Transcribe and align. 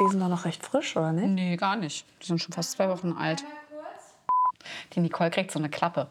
Die 0.00 0.08
sind 0.08 0.20
doch 0.20 0.28
noch 0.28 0.44
recht 0.44 0.64
frisch, 0.64 0.96
oder 0.96 1.12
nicht? 1.12 1.28
Nee, 1.28 1.56
gar 1.56 1.74
nicht. 1.74 2.06
Die 2.22 2.26
sind 2.26 2.40
schon 2.40 2.52
fast 2.52 2.72
zwei 2.72 2.88
Wochen 2.88 3.14
alt. 3.18 3.44
Die 4.92 5.00
Nicole 5.00 5.30
kriegt 5.30 5.50
so 5.50 5.58
eine 5.58 5.68
Klappe. 5.68 6.06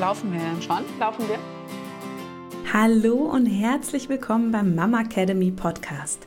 Laufen 0.00 0.32
wir 0.32 0.40
denn 0.40 0.62
schon? 0.62 0.84
Laufen 0.98 1.28
wir? 1.28 1.38
Hallo 2.72 3.14
und 3.14 3.44
herzlich 3.44 4.08
willkommen 4.08 4.52
beim 4.52 4.74
Mama 4.74 5.02
Academy 5.02 5.50
Podcast, 5.50 6.26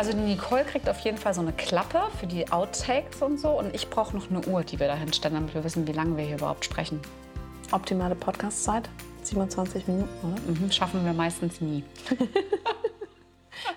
Also 0.00 0.14
die 0.14 0.22
Nicole 0.22 0.64
kriegt 0.64 0.88
auf 0.88 0.98
jeden 1.00 1.18
Fall 1.18 1.34
so 1.34 1.42
eine 1.42 1.52
Klappe 1.52 2.00
für 2.18 2.26
die 2.26 2.50
Outtakes 2.50 3.20
und 3.20 3.38
so. 3.38 3.50
Und 3.50 3.74
ich 3.74 3.90
brauche 3.90 4.16
noch 4.16 4.30
eine 4.30 4.40
Uhr, 4.46 4.64
die 4.64 4.80
wir 4.80 4.86
da 4.86 4.94
hinstellen, 4.94 5.34
damit 5.34 5.52
wir 5.52 5.62
wissen, 5.62 5.86
wie 5.86 5.92
lange 5.92 6.16
wir 6.16 6.24
hier 6.24 6.36
überhaupt 6.36 6.64
sprechen. 6.64 7.00
Optimale 7.70 8.14
Podcast-Zeit? 8.14 8.88
27 9.24 9.86
Minuten, 9.88 10.08
oder? 10.22 10.40
Mhm, 10.40 10.72
schaffen 10.72 11.04
wir 11.04 11.12
meistens 11.12 11.60
nie. 11.60 11.84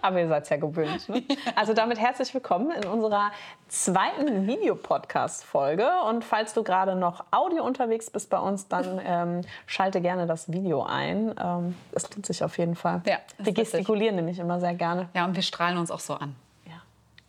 Aber 0.03 0.20
ihr 0.20 0.27
seid 0.27 0.49
ja 0.49 0.57
gewöhnt. 0.57 1.07
Ne? 1.07 1.23
Also 1.55 1.73
damit 1.73 1.98
herzlich 1.98 2.34
willkommen 2.34 2.71
in 2.71 2.85
unserer 2.85 3.31
zweiten 3.70 4.45
Videopodcast-Folge. 4.45 5.88
Und 6.09 6.25
falls 6.25 6.53
du 6.53 6.61
gerade 6.61 6.95
noch 6.95 7.23
Audio 7.31 7.63
unterwegs 7.63 8.09
bist 8.09 8.30
bei 8.30 8.38
uns, 8.38 8.67
dann 8.67 8.99
ähm, 9.02 9.41
schalte 9.66 10.02
gerne 10.02 10.27
das 10.27 10.52
Video 10.52 10.83
ein. 10.83 11.33
Ähm, 11.41 11.78
es 11.94 12.13
lohnt 12.13 12.25
sich 12.25 12.44
auf 12.44 12.58
jeden 12.58 12.75
Fall. 12.75 13.02
Ja, 13.05 13.19
wir 13.38 13.53
gestikulieren 13.53 14.17
nämlich 14.17 14.39
immer 14.39 14.59
sehr 14.59 14.73
gerne. 14.73 15.08
Ja, 15.13 15.23
und 15.23 15.36
wir 15.36 15.44
strahlen 15.44 15.78
uns 15.78 15.89
auch 15.89 16.02
so 16.02 16.16
an. 16.16 16.35
Ja. 16.66 16.81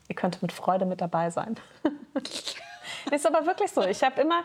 Ihr 0.08 0.16
könnt 0.16 0.42
mit 0.42 0.50
Freude 0.50 0.84
mit 0.84 1.00
dabei 1.00 1.30
sein. 1.30 1.54
ist 3.10 3.26
aber 3.26 3.46
wirklich 3.46 3.70
so. 3.70 3.82
Ich 3.82 4.02
habe 4.02 4.20
immer, 4.20 4.42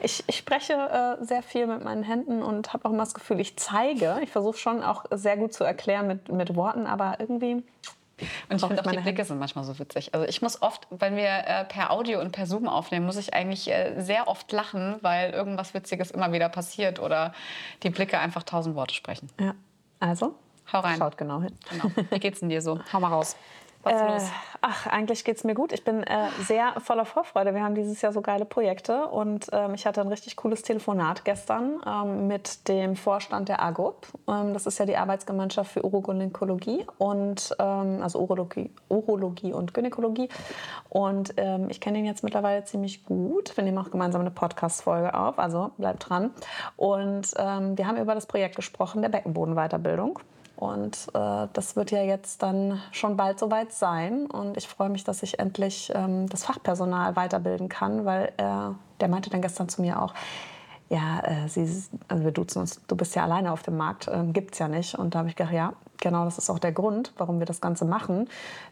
ich, 0.00 0.24
ich 0.26 0.36
spreche 0.36 0.72
äh, 1.20 1.24
sehr 1.24 1.42
viel 1.42 1.66
mit 1.66 1.84
meinen 1.84 2.02
Händen 2.02 2.42
und 2.42 2.72
habe 2.72 2.84
auch 2.86 2.90
immer 2.90 3.04
das 3.04 3.14
Gefühl, 3.14 3.40
ich 3.40 3.56
zeige. 3.56 4.18
Ich 4.22 4.30
versuche 4.30 4.58
schon 4.58 4.82
auch 4.82 5.04
sehr 5.10 5.36
gut 5.36 5.52
zu 5.52 5.64
erklären 5.64 6.06
mit, 6.06 6.30
mit 6.30 6.54
Worten, 6.56 6.86
aber 6.86 7.16
irgendwie. 7.18 7.62
Und 8.48 8.56
ich 8.56 8.60
finde 8.60 8.82
auch 8.82 8.86
die 8.86 8.96
Blicke 8.96 9.04
Hände. 9.04 9.24
sind 9.24 9.38
manchmal 9.38 9.64
so 9.64 9.78
witzig. 9.78 10.12
Also 10.14 10.26
ich 10.26 10.42
muss 10.42 10.60
oft, 10.60 10.86
wenn 10.90 11.16
wir 11.16 11.24
äh, 11.24 11.64
per 11.64 11.90
Audio 11.90 12.20
und 12.20 12.32
per 12.32 12.46
Zoom 12.46 12.68
aufnehmen, 12.68 13.06
muss 13.06 13.16
ich 13.16 13.32
eigentlich 13.32 13.70
äh, 13.70 13.98
sehr 13.98 14.28
oft 14.28 14.52
lachen, 14.52 14.96
weil 15.00 15.30
irgendwas 15.30 15.72
Witziges 15.72 16.10
immer 16.10 16.32
wieder 16.32 16.48
passiert 16.50 17.00
oder 17.00 17.32
die 17.82 17.90
Blicke 17.90 18.18
einfach 18.18 18.42
tausend 18.42 18.76
Worte 18.76 18.94
sprechen. 18.94 19.30
Ja, 19.40 19.54
also 20.00 20.34
Hau 20.72 20.80
rein. 20.80 20.98
Schaut 20.98 21.16
genau 21.16 21.40
hin. 21.40 21.56
Genau. 21.70 21.90
Wie 22.10 22.18
geht's 22.20 22.40
denn 22.40 22.48
dir 22.48 22.62
so? 22.62 22.78
Hau 22.92 23.00
mal 23.00 23.08
raus. 23.08 23.36
Was 23.82 23.92
äh, 23.94 24.12
los? 24.12 24.22
Ach, 24.62 24.86
eigentlich 24.86 25.24
geht 25.24 25.38
es 25.38 25.44
mir 25.44 25.54
gut. 25.54 25.72
Ich 25.72 25.84
bin 25.84 26.02
äh, 26.02 26.28
sehr 26.42 26.78
voller 26.80 27.06
Vorfreude. 27.06 27.54
Wir 27.54 27.62
haben 27.62 27.74
dieses 27.74 28.02
Jahr 28.02 28.12
so 28.12 28.20
geile 28.20 28.44
Projekte 28.44 29.06
und 29.06 29.46
ähm, 29.52 29.72
ich 29.74 29.86
hatte 29.86 30.02
ein 30.02 30.08
richtig 30.08 30.36
cooles 30.36 30.62
Telefonat 30.62 31.24
gestern 31.24 31.80
ähm, 31.86 32.26
mit 32.26 32.68
dem 32.68 32.94
Vorstand 32.94 33.48
der 33.48 33.62
AGOP. 33.62 34.06
Ähm, 34.28 34.52
das 34.52 34.66
ist 34.66 34.78
ja 34.78 34.84
die 34.84 34.96
Arbeitsgemeinschaft 34.96 35.72
für 35.72 35.84
Urogynäkologie 35.84 36.84
und 36.98 37.56
ähm, 37.58 38.02
also 38.02 38.20
Urologie, 38.20 38.70
Urologie 38.88 39.54
und 39.54 39.72
Gynäkologie. 39.72 40.28
Und 40.90 41.32
ähm, 41.38 41.68
ich 41.70 41.80
kenne 41.80 41.98
ihn 41.98 42.04
jetzt 42.04 42.22
mittlerweile 42.22 42.64
ziemlich 42.64 43.06
gut. 43.06 43.56
Wir 43.56 43.64
nehmen 43.64 43.78
auch 43.78 43.90
gemeinsam 43.90 44.20
eine 44.20 44.30
Podcast-Folge 44.30 45.14
auf, 45.14 45.38
also 45.38 45.70
bleibt 45.78 46.08
dran. 46.08 46.32
Und 46.76 47.28
ähm, 47.38 47.78
wir 47.78 47.86
haben 47.86 47.96
über 47.96 48.14
das 48.14 48.26
Projekt 48.26 48.56
gesprochen 48.56 49.00
der 49.00 49.08
Beckenbodenweiterbildung. 49.08 50.18
Und 50.60 51.08
äh, 51.14 51.48
das 51.54 51.74
wird 51.74 51.90
ja 51.90 52.02
jetzt 52.02 52.42
dann 52.42 52.82
schon 52.92 53.16
bald 53.16 53.38
soweit 53.38 53.72
sein. 53.72 54.26
Und 54.26 54.58
ich 54.58 54.68
freue 54.68 54.90
mich, 54.90 55.04
dass 55.04 55.22
ich 55.22 55.38
endlich 55.38 55.90
ähm, 55.94 56.28
das 56.28 56.44
Fachpersonal 56.44 57.16
weiterbilden 57.16 57.70
kann, 57.70 58.04
weil 58.04 58.26
äh, 58.36 58.74
der 59.00 59.08
meinte 59.08 59.30
dann 59.30 59.40
gestern 59.40 59.70
zu 59.70 59.80
mir 59.80 60.02
auch, 60.02 60.12
ja, 60.90 61.20
äh, 61.20 61.48
sie, 61.48 61.66
also 62.08 62.24
wir 62.24 62.32
duzen 62.32 62.60
uns, 62.60 62.82
du 62.86 62.94
bist 62.94 63.14
ja 63.14 63.24
alleine 63.24 63.52
auf 63.52 63.62
dem 63.62 63.78
Markt, 63.78 64.08
äh, 64.08 64.22
gibt 64.34 64.52
es 64.52 64.58
ja 64.58 64.68
nicht. 64.68 64.96
Und 64.96 65.14
da 65.14 65.20
habe 65.20 65.30
ich 65.30 65.36
gedacht, 65.36 65.54
ja, 65.54 65.72
genau 65.96 66.26
das 66.26 66.36
ist 66.36 66.50
auch 66.50 66.58
der 66.58 66.72
Grund, 66.72 67.14
warum 67.16 67.38
wir 67.38 67.46
das 67.46 67.62
Ganze 67.62 67.86
machen, 67.86 68.28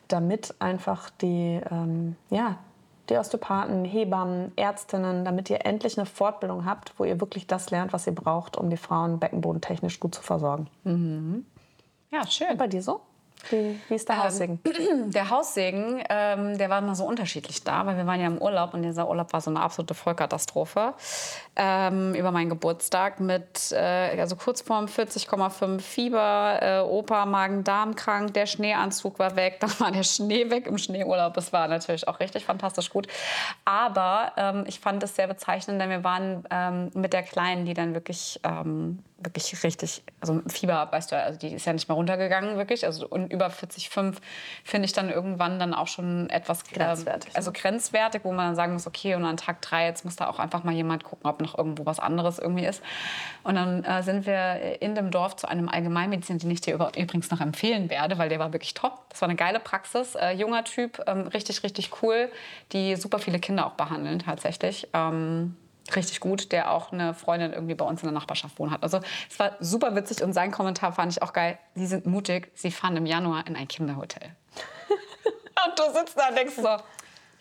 damit 0.09 0.55
einfach 0.59 1.09
die, 1.23 1.59
ähm, 1.71 2.17
ja, 2.29 2.59
die 3.09 3.17
Osteopathen, 3.17 3.87
Hebammen, 3.87 4.53
Ärztinnen, 4.57 5.25
damit 5.25 5.49
ihr 5.49 5.65
endlich 5.65 5.97
eine 5.97 6.05
Fortbildung 6.05 6.67
habt, 6.67 6.93
wo 6.99 7.05
ihr 7.05 7.19
wirklich 7.19 7.47
das 7.47 7.71
lernt, 7.71 7.95
was 7.95 8.07
ihr 8.07 8.15
braucht, 8.15 8.59
um 8.59 8.69
die 8.69 8.77
Frauen 8.77 9.19
beckenbodentechnisch 9.19 9.99
gut 10.01 10.15
zu 10.15 10.23
versorgen. 10.23 10.67
Mhm. 10.85 11.47
Ja, 12.11 12.27
schön. 12.27 12.51
Und 12.51 12.59
bei 12.59 12.67
dir 12.67 12.83
so? 12.83 13.01
Wie, 13.51 13.81
wie 13.89 13.95
ist 13.95 14.09
der 14.09 14.17
ähm, 14.17 14.23
Haussegen? 14.25 14.61
der 15.13 15.31
Haussegen, 15.31 16.03
ähm, 16.09 16.59
der 16.59 16.71
war 16.71 16.81
immer 16.81 16.95
so 16.95 17.05
unterschiedlich 17.05 17.63
da, 17.65 17.87
weil 17.87 17.97
wir 17.97 18.07
waren 18.07 18.21
ja 18.21 18.27
im 18.27 18.39
Urlaub 18.39 18.75
und 18.75 18.83
dieser 18.83 19.09
Urlaub 19.09 19.33
war 19.33 19.41
so 19.41 19.51
eine 19.51 19.61
absolute 19.61 19.95
Vollkatastrophe. 19.95 20.95
Ähm, 21.57 22.15
über 22.15 22.31
meinen 22.31 22.51
Geburtstag 22.51 23.21
mit, 23.21 23.73
äh, 23.73 24.19
also 24.21 24.37
kurz 24.37 24.61
vorm 24.61 24.87
40,5 24.87 25.81
Fieber, 25.81 26.59
äh, 26.61 26.81
Opa 26.81 27.27
Magen-Darm 27.27 27.95
krank, 27.95 28.35
der 28.35 28.47
Schneeanzug 28.47 29.19
war 29.19 29.37
weg, 29.37 29.59
dann 29.61 29.73
war 29.79 29.93
der 29.93 30.03
Schnee 30.03 30.51
weg 30.51 30.67
im 30.67 30.79
Schneeurlaub. 30.79 31.35
Das 31.35 31.53
war 31.53 31.69
natürlich 31.69 32.09
auch 32.09 32.21
richtig 32.21 32.45
fantastisch 32.45 32.91
gut. 32.91 33.07
Aber 33.65 34.33
ähm, 34.37 34.65
ich 34.67 34.81
fand 34.81 35.03
es 35.03 35.15
sehr 35.17 35.27
bezeichnend, 35.27 35.81
denn 35.81 35.91
wir 35.91 36.05
waren 36.05 36.45
ähm, 36.51 36.91
mit 36.95 37.13
der 37.13 37.23
Kleinen, 37.23 37.65
die 37.65 37.75
dann 37.75 37.95
wirklich 37.95 38.41
ähm, 38.45 38.99
wirklich 39.21 39.63
richtig, 39.65 40.03
also 40.21 40.41
Fieber, 40.47 40.89
weißt 40.91 41.11
du, 41.11 41.17
also 41.21 41.39
die 41.39 41.49
ist 41.49 41.67
ja 41.67 41.73
nicht 41.73 41.89
mehr 41.89 41.97
runtergegangen, 41.97 42.57
wirklich. 42.57 42.87
Also 42.87 43.07
und 43.09 43.33
über 43.33 43.49
40,5 43.49 44.17
finde 44.63 44.87
ich 44.87 44.93
dann 44.93 45.11
irgendwann 45.11 45.59
dann 45.59 45.75
auch 45.75 45.89
schon 45.89 46.31
etwas 46.31 46.61
ähm, 46.61 46.79
grenzwertig. 46.79 47.35
Äh, 47.35 47.37
also 47.37 47.51
grenzwertig, 47.53 48.21
wo 48.25 48.33
man 48.33 48.47
dann 48.47 48.55
sagen 48.55 48.73
muss, 48.73 48.87
okay, 48.87 49.17
und 49.17 49.25
an 49.25 49.37
Tag 49.37 49.61
drei, 49.61 49.87
jetzt 49.87 50.05
muss 50.05 50.17
da 50.17 50.29
auch 50.29 50.39
einfach 50.39 50.63
mal 50.63 50.73
jemand 50.73 51.03
gucken, 51.03 51.29
ob 51.29 51.41
noch 51.41 51.59
irgendwo 51.59 51.85
was 51.85 51.99
anderes 51.99 52.39
irgendwie 52.39 52.65
ist. 52.65 52.83
Und 53.43 53.57
dann 53.57 53.83
äh, 53.85 54.03
sind 54.05 54.25
wir 54.25 54.81
in 54.81 54.95
dem 54.95 55.11
Dorf 55.11 55.35
zu 55.37 55.49
einem 55.49 55.69
Allgemeinmediziner, 55.69 56.39
den 56.39 56.51
ich 56.53 56.61
dir 56.61 56.75
übrigens 56.75 57.31
noch 57.31 57.41
empfehlen 57.41 57.91
werde, 57.91 58.19
weil 58.19 58.29
der 58.29 58.39
war 58.39 58.53
wirklich 58.53 58.75
top. 58.75 59.11
Das 59.11 59.21
war 59.21 59.29
eine 59.29 59.37
geile 59.37 59.59
Praxis, 59.59 60.15
äh, 60.15 60.31
junger 60.31 60.63
Typ, 60.63 61.03
ähm, 61.09 61.27
richtig, 61.29 61.65
richtig 61.65 62.03
cool, 62.03 62.31
die 62.73 62.95
super 62.95 63.19
viele 63.19 63.41
Kinder 63.41 63.67
auch 63.67 63.75
behandeln 63.75 64.21
tatsächlich. 64.21 64.87
Ähm, 64.93 65.57
richtig 65.97 66.21
gut, 66.21 66.53
der 66.53 66.71
auch 66.71 66.93
eine 66.93 67.15
Freundin 67.15 67.53
irgendwie 67.53 67.75
bei 67.75 67.85
uns 67.85 68.03
in 68.03 68.09
der 68.09 68.15
Nachbarschaft 68.15 68.59
wohnt 68.59 68.73
hat. 68.73 68.83
Also 68.83 69.01
es 69.31 69.39
war 69.39 69.53
super 69.61 69.95
witzig 69.95 70.23
und 70.23 70.33
sein 70.33 70.51
Kommentar 70.51 70.93
fand 70.93 71.13
ich 71.13 71.23
auch 71.23 71.33
geil. 71.33 71.59
Sie 71.75 71.87
sind 71.87 72.07
mutig, 72.07 72.51
sie 72.55 72.71
fahren 72.71 72.97
im 72.97 73.07
Januar 73.07 73.47
in 73.47 73.57
ein 73.57 73.69
Kinderhotel. 73.69 74.23
und 75.67 75.79
du 75.79 75.99
sitzt 75.99 76.19
da 76.19 76.29
und 76.29 76.37
denkst 76.37 76.55
so, 76.57 76.77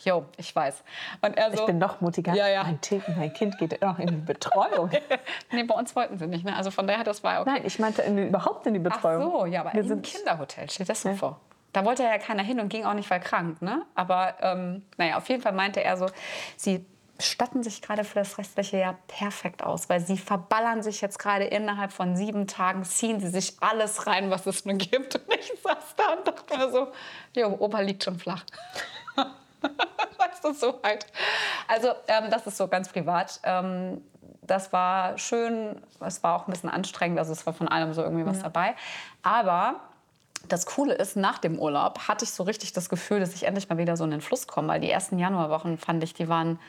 Jo, 0.04 0.26
ich 0.38 0.56
weiß. 0.56 0.84
Und 1.22 1.38
er 1.38 1.52
so, 1.52 1.60
ich 1.60 1.66
bin 1.66 1.80
noch 1.80 2.02
mutiger. 2.02 2.34
Ja, 2.34 2.48
ja. 2.48 2.64
Mein, 2.64 2.80
mein 3.18 3.34
Kind 3.34 3.58
geht 3.58 3.82
noch 3.82 3.98
in 3.98 4.08
die 4.08 4.16
Betreuung. 4.16 4.92
nee, 5.52 5.64
bei 5.64 5.76
uns 5.76 5.96
wollten 5.96 6.18
sie 6.18 6.28
nicht. 6.28 6.46
Ne? 6.46 6.56
Also 6.56 6.72
von 6.72 6.86
daher, 6.86 7.04
das 7.04 7.24
war 7.24 7.42
okay. 7.42 7.52
Nein, 7.52 7.64
ich 7.66 7.80
meinte 7.80 8.04
in, 8.04 8.28
überhaupt 8.28 8.66
in 8.68 8.74
die 8.74 8.80
Betreuung. 8.80 9.24
Ach 9.24 9.40
so, 9.40 9.46
ja, 9.48 9.62
aber 9.62 9.74
Wir 9.74 9.90
im 9.90 10.02
Kinderhotel, 10.02 10.70
stell 10.70 10.86
dir 10.86 10.92
das 10.92 11.02
so 11.02 11.10
ja. 11.10 11.16
vor. 11.16 11.40
Da 11.74 11.84
wollte 11.84 12.04
ja 12.04 12.18
keiner 12.18 12.44
hin 12.44 12.60
und 12.60 12.70
ging 12.70 12.86
auch 12.86 12.94
nicht, 12.94 13.10
weil 13.10 13.20
krank. 13.20 13.62
Ne? 13.62 13.86
Aber 13.96 14.36
ähm, 14.42 14.84
naja, 14.98 15.18
auf 15.18 15.28
jeden 15.30 15.42
Fall 15.42 15.54
meinte 15.54 15.84
er 15.84 15.98
so, 15.98 16.08
sie 16.56 16.86
statten 17.20 17.64
sich 17.64 17.82
gerade 17.82 18.04
für 18.04 18.20
das 18.20 18.38
restliche 18.38 18.78
Jahr 18.78 18.98
perfekt 19.08 19.64
aus, 19.64 19.90
weil 19.90 20.00
sie 20.00 20.18
verballern 20.18 20.84
sich 20.84 21.02
jetzt 21.02 21.20
gerade 21.20 21.46
innerhalb 21.46 21.92
von 21.92 22.16
sieben 22.16 22.48
Tagen, 22.48 22.84
ziehen 22.84 23.20
sie 23.20 23.30
sich 23.30 23.58
alles 23.60 24.08
rein, 24.08 24.30
was 24.30 24.46
es 24.46 24.66
nur 24.66 24.76
gibt. 24.76 25.16
Und 25.16 25.34
ich 25.34 25.52
saß 25.62 25.96
da 25.96 26.14
und 26.14 26.28
dachte 26.28 26.58
mir 26.58 26.72
so, 26.72 26.88
jo, 27.36 27.56
Opa 27.60 27.80
liegt 27.80 28.04
schon 28.04 28.20
flach. 28.20 28.44
weißt 30.18 30.44
du, 30.44 30.54
so 30.54 30.80
halt. 30.84 31.06
Also 31.68 31.90
ähm, 32.08 32.30
das 32.30 32.46
ist 32.48 32.58
so 32.58 32.68
ganz 32.68 32.90
privat. 32.90 33.40
Ähm, 33.44 34.02
das 34.42 34.72
war 34.72 35.18
schön, 35.18 35.82
es 36.00 36.24
war 36.24 36.36
auch 36.36 36.48
ein 36.48 36.52
bisschen 36.52 36.70
anstrengend, 36.70 37.20
also 37.20 37.34
es 37.34 37.46
war 37.46 37.54
von 37.54 37.68
allem 37.68 37.94
so 37.94 38.02
irgendwie 38.02 38.26
was 38.26 38.38
ja. 38.38 38.44
dabei. 38.44 38.76
Aber 39.22 39.82
das 40.48 40.66
Coole 40.66 40.94
ist, 40.94 41.18
nach 41.18 41.40
dem 41.40 41.60
Urlaub 41.60 42.08
hatte 42.08 42.24
ich 42.24 42.32
so 42.32 42.44
richtig 42.44 42.72
das 42.74 42.90
Gefühl, 42.90 43.20
dass 43.20 43.34
ich 43.34 43.44
endlich 43.44 43.70
mal 43.70 43.78
wieder 43.78 43.98
so 43.98 44.04
in 44.04 44.12
den 44.12 44.22
Fluss 44.22 44.48
komme, 44.48 44.70
weil 44.70 44.80
die 44.80 44.90
ersten 44.90 45.20
Januarwochen 45.20 45.78
fand 45.78 46.04
ich, 46.04 46.14
die 46.14 46.30
waren 46.30 46.60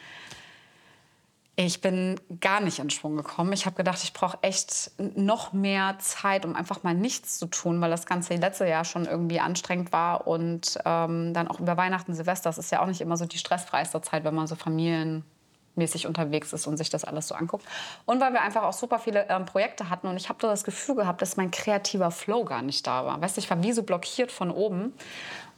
ich 1.67 1.81
bin 1.81 2.21
gar 2.41 2.61
nicht 2.61 2.79
in 2.79 2.89
Schwung 2.89 3.17
gekommen. 3.17 3.53
Ich 3.53 3.67
habe 3.67 3.75
gedacht, 3.75 4.05
ich 4.05 4.13
brauche 4.13 4.39
echt 4.43 4.93
noch 5.17 5.53
mehr 5.53 5.97
Zeit, 5.99 6.47
um 6.47 6.55
einfach 6.55 6.85
mal 6.85 6.95
nichts 6.95 7.37
zu 7.37 7.47
tun, 7.47 7.81
weil 7.81 7.91
das 7.91 8.07
ganze 8.07 8.37
letzte 8.37 8.69
Jahr 8.69 8.85
schon 8.85 9.07
irgendwie 9.07 9.41
anstrengend 9.41 9.91
war. 9.91 10.29
Und 10.29 10.79
ähm, 10.85 11.35
dann 11.35 11.49
auch 11.49 11.59
über 11.59 11.77
Weihnachten, 11.77 12.15
Silvester, 12.15 12.49
das 12.49 12.59
ist 12.59 12.71
ja 12.71 12.81
auch 12.81 12.87
nicht 12.87 13.01
immer 13.01 13.17
so 13.17 13.27
die 13.27 13.39
stressfreiste 13.39 14.01
Zeit, 14.03 14.23
wenn 14.23 14.37
man 14.37 14.47
so 14.47 14.55
familienmäßig 14.55 16.07
unterwegs 16.07 16.53
ist 16.53 16.69
und 16.69 16.77
sich 16.77 16.91
das 16.91 17.03
alles 17.03 17.27
so 17.27 17.35
anguckt. 17.35 17.65
Und 18.07 18.21
weil 18.21 18.33
wir 18.33 18.43
einfach 18.43 18.63
auch 18.63 18.73
super 18.73 19.01
viele 19.01 19.29
ähm, 19.29 19.45
Projekte 19.45 19.91
hatten 19.91 20.07
und 20.07 20.17
ich 20.17 20.29
habe 20.29 20.39
das 20.41 20.63
Gefühl 20.63 20.95
gehabt, 20.95 21.23
dass 21.23 21.37
mein 21.37 21.51
kreativer 21.51 22.13
Flow 22.13 22.45
gar 22.45 22.63
nicht 22.63 22.87
da 22.87 23.05
war. 23.05 23.21
Weißt 23.21 23.37
du, 23.37 23.41
ich 23.41 23.51
war 23.51 23.61
wie 23.65 23.73
so 23.73 23.83
blockiert 23.83 24.31
von 24.31 24.53
oben. 24.53 24.93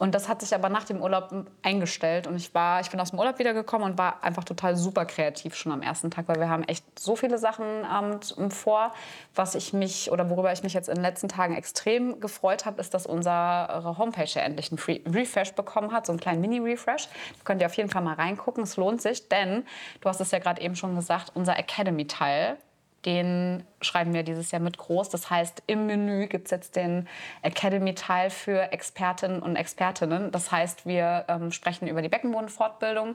Und 0.01 0.15
das 0.15 0.31
hat 0.31 0.41
sich 0.41 0.55
aber 0.55 0.71
nach 0.71 0.85
dem 0.85 1.03
Urlaub 1.03 1.31
eingestellt. 1.63 2.27
Und 2.27 2.35
ich, 2.37 2.55
war, 2.55 2.81
ich 2.81 2.91
bin 2.91 2.99
aus 2.99 3.11
dem 3.11 3.19
Urlaub 3.19 3.39
wiedergekommen 3.39 3.91
und 3.91 3.99
war 3.99 4.25
einfach 4.25 4.45
total 4.45 4.75
super 4.75 5.05
kreativ 5.05 5.55
schon 5.55 5.73
am 5.73 5.83
ersten 5.83 6.11
Tag, 6.11 6.27
weil 6.27 6.41
wir 6.41 6.49
haben 6.49 6.65
echt 6.65 6.99
so 6.99 7.17
viele 7.17 7.37
Sachen 7.37 7.67
ähm, 7.85 8.51
vor. 8.51 8.95
Was 9.35 9.55
ich 9.55 9.75
mich 9.75 10.11
oder 10.11 10.31
worüber 10.31 10.51
ich 10.55 10.63
mich 10.63 10.73
jetzt 10.73 10.89
in 10.89 10.95
den 10.95 11.03
letzten 11.03 11.29
Tagen 11.29 11.55
extrem 11.55 12.19
gefreut 12.19 12.65
habe, 12.65 12.81
ist, 12.81 12.95
dass 12.95 13.05
unsere 13.05 13.95
Homepage 13.99 14.25
ja 14.25 14.41
endlich 14.41 14.73
einen 14.73 14.79
Free 14.79 15.03
Refresh 15.07 15.53
bekommen 15.53 15.93
hat, 15.93 16.07
so 16.07 16.13
einen 16.13 16.21
kleinen 16.21 16.41
Mini-Refresh. 16.41 17.07
Da 17.07 17.45
könnt 17.45 17.61
ihr 17.61 17.67
auf 17.67 17.75
jeden 17.75 17.91
Fall 17.91 18.01
mal 18.01 18.15
reingucken. 18.15 18.63
Es 18.63 18.79
lohnt 18.79 19.03
sich, 19.03 19.29
denn 19.29 19.67
du 20.01 20.09
hast 20.09 20.23
es 20.23 20.31
ja 20.31 20.39
gerade 20.39 20.63
eben 20.63 20.77
schon 20.77 20.97
gesagt, 20.97 21.33
unser 21.35 21.59
Academy-Teil 21.59 22.57
den 23.05 23.65
schreiben 23.81 24.13
wir 24.13 24.23
dieses 24.23 24.51
Jahr 24.51 24.61
mit 24.61 24.79
groß. 24.79 25.09
Das 25.09 25.31
heißt, 25.31 25.63
im 25.67 25.87
Menü 25.87 26.27
gibt 26.27 26.47
es 26.47 26.51
jetzt 26.51 26.77
den 26.77 27.09
Academy-Teil 27.43 28.31
für 28.31 28.73
Expertinnen 28.73 29.41
und 29.41 29.57
Expertinnen. 29.57 30.31
Das 30.31 30.53
heißt, 30.53 30.87
wir 30.87 31.25
ähm, 31.29 31.51
sprechen 31.53 31.89
über 31.89 32.03
die 32.03 32.09
Beckenbodenfortbildung. 32.09 33.15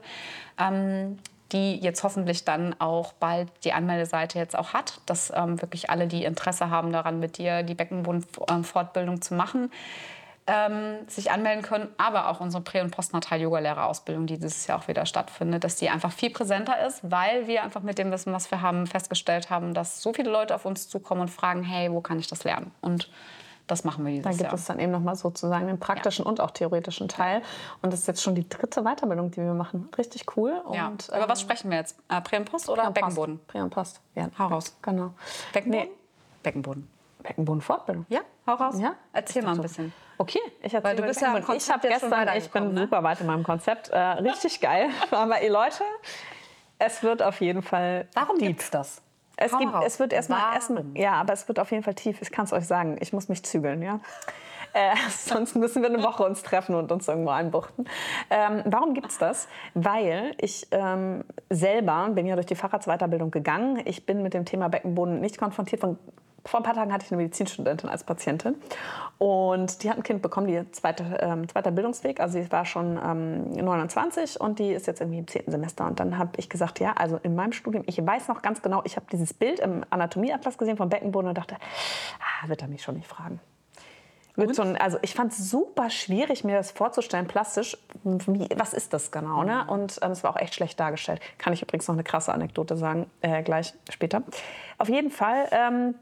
Ähm, 0.59 1.17
die 1.51 1.75
jetzt 1.75 2.03
hoffentlich 2.03 2.43
dann 2.43 2.75
auch 2.79 3.13
bald 3.13 3.49
die 3.63 3.73
Anmeldeseite 3.73 4.39
jetzt 4.39 4.57
auch 4.57 4.73
hat, 4.73 4.99
dass 5.05 5.31
ähm, 5.35 5.61
wirklich 5.61 5.89
alle, 5.89 6.07
die 6.07 6.23
Interesse 6.23 6.69
haben 6.69 6.91
daran, 6.91 7.19
mit 7.19 7.37
dir 7.37 7.63
die 7.63 7.75
Beckenbodenfortbildung 7.75 9.21
zu 9.21 9.35
machen, 9.35 9.71
ähm, 10.47 11.07
sich 11.07 11.31
anmelden 11.31 11.63
können, 11.63 11.87
aber 11.97 12.29
auch 12.29 12.39
unsere 12.39 12.61
Prä- 12.63 12.81
und 12.81 12.91
Postnatal-Yoga-Lehrerausbildung, 12.91 14.27
die 14.27 14.37
dieses 14.37 14.67
Jahr 14.67 14.79
auch 14.79 14.87
wieder 14.87 15.05
stattfindet, 15.05 15.63
dass 15.63 15.75
die 15.77 15.89
einfach 15.89 16.11
viel 16.11 16.29
präsenter 16.29 16.85
ist, 16.85 16.99
weil 17.09 17.47
wir 17.47 17.63
einfach 17.63 17.81
mit 17.81 17.97
dem 17.97 18.11
Wissen, 18.11 18.31
was 18.31 18.51
wir 18.51 18.61
haben, 18.61 18.85
festgestellt 18.85 19.49
haben, 19.49 19.73
dass 19.73 20.01
so 20.01 20.13
viele 20.13 20.29
Leute 20.29 20.53
auf 20.53 20.65
uns 20.65 20.87
zukommen 20.87 21.21
und 21.21 21.29
fragen, 21.29 21.63
hey, 21.63 21.91
wo 21.91 22.01
kann 22.01 22.19
ich 22.19 22.27
das 22.27 22.43
lernen? 22.43 22.71
Und 22.81 23.09
das 23.65 23.83
machen 23.83 24.05
wir 24.05 24.11
dieses 24.11 24.25
Jahr. 24.25 24.33
Da 24.33 24.37
gibt 24.37 24.49
Jahr. 24.51 24.53
es 24.53 24.65
dann 24.65 24.79
eben 24.79 24.91
nochmal 24.91 25.15
sozusagen 25.15 25.65
den 25.65 25.79
praktischen 25.79 26.25
ja. 26.25 26.29
und 26.29 26.39
auch 26.39 26.51
theoretischen 26.51 27.07
Teil. 27.07 27.41
Und 27.81 27.91
das 27.91 28.01
ist 28.01 28.07
jetzt 28.07 28.21
schon 28.21 28.35
die 28.35 28.47
dritte 28.47 28.83
Weiterbildung, 28.83 29.31
die 29.31 29.37
wir 29.37 29.55
machen. 29.55 29.89
Richtig 29.97 30.25
cool. 30.37 30.61
Ja. 30.71 30.89
Und, 30.89 31.07
Über 31.07 31.21
ähm, 31.21 31.29
was 31.29 31.41
sprechen 31.41 31.71
wir 31.71 31.77
jetzt? 31.77 31.97
Äh, 32.07 32.21
Prä 32.21 32.37
und 32.37 32.45
Post 32.45 32.69
oder 32.69 32.83
Prä 32.83 32.87
und 32.89 32.93
Beckenboden? 32.93 33.39
Prä 33.47 33.61
und 33.61 33.71
Post. 33.71 34.01
Ja. 34.13 34.29
Hau 34.37 34.47
raus. 34.47 34.77
Genau. 34.83 35.15
Beckenboden? 35.51 35.87
Nee. 35.87 35.95
Beckenboden. 36.43 36.87
Beckenbodenfortbildung. 37.23 38.05
Ja, 38.09 38.21
hau 38.45 38.53
raus. 38.53 38.75
Ja? 38.79 38.93
Erzähl 39.11 39.41
mal 39.41 39.55
ein 39.55 39.61
bisschen. 39.61 39.91
Okay, 40.17 40.39
ich 40.61 40.73
Weil 40.73 40.95
du 40.95 41.03
bist 41.03 41.21
ja 41.21 41.37
ich 41.37 41.69
habe 41.69 41.87
gestern, 41.87 42.29
ich 42.37 42.49
bin 42.49 42.73
ne? 42.73 42.81
super 42.81 43.03
weit 43.03 43.19
in 43.21 43.27
meinem 43.27 43.43
Konzept, 43.43 43.89
äh, 43.89 43.97
richtig 43.97 44.61
geil. 44.61 44.89
Aber 45.11 45.41
ihr 45.41 45.51
Leute, 45.51 45.83
es 46.79 47.03
wird 47.03 47.21
auf 47.21 47.41
jeden 47.41 47.61
Fall. 47.61 48.07
Warum 48.13 48.37
gibt 48.37 48.61
es 48.61 48.71
das? 48.71 49.01
Es, 49.37 49.57
gibt, 49.57 49.73
es 49.85 49.99
wird 49.99 50.13
erstmal, 50.13 50.53
erstmal, 50.53 50.85
ja, 50.93 51.13
aber 51.13 51.33
es 51.33 51.45
wird 51.49 51.59
auf 51.59 51.69
jeden 51.71 51.83
Fall 51.83 51.93
tief. 51.93 52.21
Ich 52.21 52.31
kann 52.31 52.45
es 52.45 52.53
euch 52.53 52.65
sagen. 52.65 52.95
Ich 53.01 53.11
muss 53.11 53.27
mich 53.27 53.43
zügeln, 53.43 53.81
ja. 53.81 53.99
Äh, 54.71 54.95
sonst 55.09 55.55
müssen 55.55 55.81
wir 55.81 55.89
eine 55.89 56.03
Woche 56.03 56.23
uns 56.23 56.41
treffen 56.41 56.75
und 56.75 56.91
uns 56.91 57.07
irgendwo 57.07 57.31
einbuchten. 57.31 57.87
Ähm, 58.29 58.61
warum 58.65 58.93
gibt 58.93 59.07
es 59.07 59.17
das? 59.17 59.47
Weil 59.73 60.35
ich 60.39 60.67
ähm, 60.71 61.25
selber 61.49 62.09
bin 62.11 62.25
ja 62.25 62.35
durch 62.35 62.45
die 62.45 62.55
Facharztweiterbildung 62.55 63.31
gegangen. 63.31 63.81
Ich 63.85 64.05
bin 64.05 64.21
mit 64.21 64.33
dem 64.33 64.45
Thema 64.45 64.69
Beckenboden 64.69 65.19
nicht 65.19 65.37
konfrontiert 65.37 65.81
von 65.81 65.97
vor 66.45 66.59
ein 66.59 66.63
paar 66.63 66.75
Tagen 66.75 66.93
hatte 66.93 67.05
ich 67.05 67.11
eine 67.11 67.21
Medizinstudentin 67.21 67.89
als 67.89 68.03
Patientin 68.03 68.55
und 69.17 69.83
die 69.83 69.89
hat 69.89 69.97
ein 69.97 70.03
Kind 70.03 70.21
bekommen, 70.21 70.47
die 70.47 70.71
zweite, 70.71 71.17
ähm, 71.19 71.49
zweiter 71.49 71.71
Bildungsweg, 71.71 72.19
also 72.19 72.39
sie 72.39 72.51
war 72.51 72.65
schon 72.65 72.99
ähm, 73.03 73.51
29 73.51 74.39
und 74.39 74.59
die 74.59 74.71
ist 74.71 74.87
jetzt 74.87 75.01
irgendwie 75.01 75.19
im 75.19 75.27
zehnten 75.27 75.51
Semester 75.51 75.85
und 75.85 75.99
dann 75.99 76.17
habe 76.17 76.31
ich 76.37 76.49
gesagt, 76.49 76.79
ja, 76.79 76.93
also 76.93 77.19
in 77.23 77.35
meinem 77.35 77.51
Studium, 77.51 77.83
ich 77.87 78.05
weiß 78.05 78.27
noch 78.27 78.41
ganz 78.41 78.61
genau, 78.61 78.81
ich 78.85 78.95
habe 78.95 79.07
dieses 79.11 79.33
Bild 79.33 79.59
im 79.59 79.83
Anatomieatlas 79.89 80.57
gesehen 80.57 80.77
vom 80.77 80.89
Beckenboden 80.89 81.29
und 81.29 81.37
dachte, 81.37 81.55
ah, 82.19 82.47
wird 82.47 82.61
er 82.61 82.67
mich 82.67 82.83
schon 82.83 82.95
nicht 82.95 83.07
fragen. 83.07 83.39
Schon, 84.53 84.75
also 84.75 84.97
ich 85.01 85.13
fand 85.13 85.31
es 85.31 85.49
super 85.49 85.89
schwierig, 85.89 86.43
mir 86.43 86.57
das 86.57 86.71
vorzustellen, 86.71 87.25
plastisch, 87.25 87.77
wie, 88.03 88.49
was 88.57 88.73
ist 88.73 88.91
das 88.91 89.09
genau? 89.11 89.43
Ne? 89.43 89.65
Und 89.69 89.99
ähm, 90.01 90.11
es 90.11 90.25
war 90.25 90.31
auch 90.31 90.39
echt 90.39 90.55
schlecht 90.55 90.77
dargestellt. 90.77 91.21
Kann 91.37 91.53
ich 91.53 91.61
übrigens 91.61 91.87
noch 91.87 91.95
eine 91.95 92.03
krasse 92.03 92.33
Anekdote 92.33 92.75
sagen, 92.75 93.09
äh, 93.21 93.43
gleich 93.43 93.73
später. 93.89 94.23
Auf 94.77 94.89
jeden 94.89 95.09
Fall 95.09 95.47
ähm, 95.51 95.95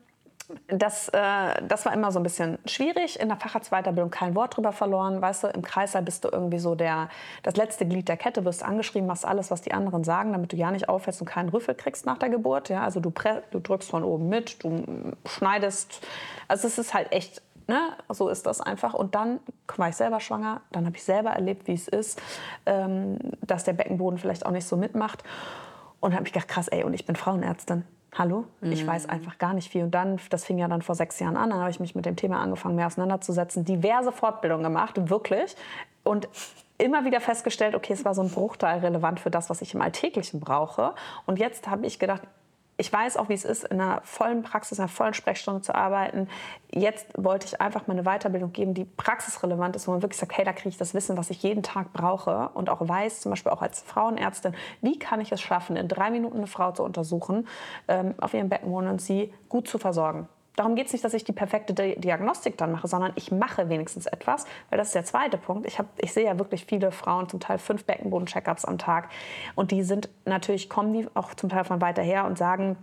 das, 0.68 1.10
äh, 1.10 1.62
das 1.68 1.86
war 1.86 1.94
immer 1.94 2.12
so 2.12 2.20
ein 2.20 2.24
bisschen 2.24 2.58
schwierig. 2.66 3.20
In 3.20 3.30
der 3.30 3.38
Facharztweiterbildung 3.38 4.12
kein 4.12 4.36
Wort 4.36 4.56
drüber 4.56 4.72
verloren. 4.72 5.22
Weißt 5.22 5.44
du, 5.44 5.48
im 5.48 5.62
Kreißsaal 5.62 6.02
bist 6.02 6.24
du 6.26 6.30
irgendwie 6.30 6.60
so 6.60 6.76
der, 6.76 7.10
das 7.44 7.56
letzte 7.56 7.86
Glied 7.86 8.08
der 8.08 8.18
Kette, 8.18 8.46
wirst 8.46 8.64
angeschrieben, 8.64 9.08
machst 9.08 9.26
alles, 9.26 9.52
was 9.52 9.62
die 9.62 9.74
anderen 9.74 10.04
sagen, 10.04 10.34
damit 10.34 10.52
du 10.52 10.56
ja 10.56 10.72
nicht 10.72 10.90
auffällst 10.90 11.22
und 11.22 11.28
keinen 11.28 11.50
Rüffel 11.50 11.76
kriegst 11.76 12.06
nach 12.06 12.18
der 12.18 12.30
Geburt. 12.30 12.70
Ja? 12.70 12.84
Also 12.84 13.00
du, 13.00 13.12
du 13.52 13.60
drückst 13.60 13.90
von 13.90 14.04
oben 14.04 14.30
mit, 14.30 14.64
du 14.64 15.14
schneidest. 15.26 16.06
Also 16.48 16.68
es 16.68 16.78
ist 16.78 16.94
halt 16.94 17.12
echt 17.12 17.42
Ne? 17.68 17.80
So 18.10 18.28
ist 18.28 18.46
das 18.46 18.60
einfach. 18.60 18.94
Und 18.94 19.16
dann 19.16 19.40
war 19.78 19.90
ich 19.90 19.96
selber 19.96 20.20
schwanger, 20.20 20.62
dann 20.72 20.86
habe 20.86 20.98
ich 20.98 21.04
selber 21.04 21.30
erlebt, 21.30 21.68
wie 21.68 21.74
es 21.74 21.88
ist, 21.88 22.22
ähm, 22.66 23.18
dass 23.42 23.64
der 23.64 23.72
Beckenboden 23.72 24.20
vielleicht 24.20 24.46
auch 24.46 24.52
nicht 24.52 24.68
so 24.68 24.76
mitmacht. 24.76 25.24
Und 26.00 26.14
habe 26.14 26.26
ich 26.26 26.34
gedacht, 26.34 26.50
krass, 26.50 26.68
ey, 26.68 26.84
und 26.84 26.94
ich 26.94 27.06
bin 27.06 27.16
Frauenärztin. 27.16 27.86
Hallo? 28.16 28.46
Mhm. 28.62 28.72
Ich 28.72 28.86
weiß 28.86 29.10
einfach 29.10 29.38
gar 29.38 29.54
nicht 29.54 29.72
viel. 29.72 29.84
Und 29.84 29.92
dann, 29.92 30.20
das 30.30 30.46
fing 30.46 30.58
ja 30.58 30.68
dann 30.68 30.82
vor 30.82 30.96
sechs 30.96 31.20
Jahren 31.20 31.38
an, 31.38 31.50
dann 31.50 31.60
habe 31.60 31.72
ich 31.72 31.80
mich 31.80 31.96
mit 31.96 32.06
dem 32.06 32.16
Thema 32.16 32.40
angefangen, 32.40 32.76
mehr 32.76 32.88
auseinanderzusetzen, 32.88 33.66
diverse 33.66 34.12
Fortbildungen 34.12 34.64
gemacht, 34.64 35.10
wirklich. 35.10 35.56
Und 36.04 36.28
immer 36.78 37.06
wieder 37.06 37.22
festgestellt, 37.22 37.76
okay, 37.76 37.94
es 37.94 38.06
war 38.06 38.14
so 38.14 38.22
ein 38.22 38.30
Bruchteil 38.30 38.80
relevant 38.80 39.20
für 39.20 39.32
das, 39.32 39.50
was 39.50 39.62
ich 39.62 39.74
im 39.74 39.82
Alltäglichen 39.82 40.40
brauche. 40.40 40.94
Und 41.26 41.40
jetzt 41.40 41.68
habe 41.70 41.86
ich 41.86 42.00
gedacht, 42.00 42.22
ich 42.84 42.92
weiß 42.92 43.16
auch, 43.16 43.30
wie 43.30 43.34
es 43.34 43.46
ist, 43.46 43.64
in 43.64 43.80
einer 43.80 44.02
vollen 44.04 44.44
Praxis, 44.44 44.78
in 44.78 44.82
einer 44.82 44.90
vollen 44.90 45.14
Sprechstunde 45.14 45.62
zu 45.62 45.74
arbeiten. 45.74 46.28
Jetzt 46.70 47.08
wollte 47.16 47.46
ich 47.46 47.62
einfach 47.62 47.88
mal 47.88 47.98
eine 47.98 48.04
Weiterbildung 48.04 48.52
geben, 48.52 48.74
die 48.74 48.84
praxisrelevant 48.84 49.78
ist, 49.78 49.88
wo 49.88 49.92
man 49.92 50.02
wirklich 50.02 50.20
sagt, 50.20 50.38
hey, 50.38 50.44
da 50.44 50.52
kriege 50.52 50.68
ich 50.68 50.78
das 50.78 50.94
Wissen, 50.94 51.16
was 51.16 51.30
ich 51.30 51.42
jeden 51.44 51.64
Tag 51.64 51.94
brauche 51.94 52.50
und 52.54 52.70
auch 52.70 52.86
weiß, 52.86 53.22
zum 53.22 53.30
Beispiel 53.30 53.54
auch 53.54 53.62
als 53.62 53.80
Frauenärztin, 53.84 54.54
wie 54.82 55.00
kann 55.00 55.22
ich 55.22 55.32
es 55.32 55.40
schaffen, 55.40 55.78
in 55.78 55.88
drei 55.88 56.12
Minuten 56.12 56.40
eine 56.40 56.48
Frau 56.48 56.74
zu 56.74 56.84
untersuchen, 56.84 57.48
ähm, 57.88 58.16
auf 58.20 58.34
ihrem 58.34 58.50
Beckenboden 58.50 58.90
und 58.90 59.02
sie 59.02 59.34
gut 59.48 59.70
zu 59.70 59.78
versorgen 59.78 60.28
darum 60.56 60.76
geht 60.76 60.88
es 60.88 60.94
nicht, 60.94 61.04
dass 61.04 61.14
ich 61.14 61.24
die 61.24 61.32
perfekte 61.32 61.74
Diagnostik 61.74 62.58
dann 62.58 62.72
mache, 62.72 62.88
sondern 62.88 63.12
ich 63.16 63.32
mache 63.32 63.70
wenigstens 63.70 64.06
etwas, 64.06 64.46
weil 64.70 64.78
das 64.78 64.88
ist 64.88 64.96
der 64.96 65.06
zweite 65.06 65.38
Punkt. 65.38 65.68
Ich, 65.68 65.80
hab, 65.80 65.88
ich 65.98 66.14
sehe 66.14 66.26
ja 66.26 66.38
wirklich 66.38 66.66
viele 66.66 66.92
Frauen, 66.92 67.30
zum 67.30 67.40
Teil 67.40 67.58
fünf 67.58 67.86
Beckenboden-Checkups 67.86 68.66
am 68.66 68.78
Tag 68.78 69.10
und 69.56 69.72
die 69.72 69.84
sind 69.84 70.10
natürlich, 70.26 70.70
kommen 70.70 70.94
die 70.94 71.08
auch 71.14 71.34
zum 71.34 71.50
Teil 71.50 71.64
von 71.64 71.82
weiter 71.82 72.02
her 72.02 72.26
und 72.26 72.38
sagen, 72.38 72.78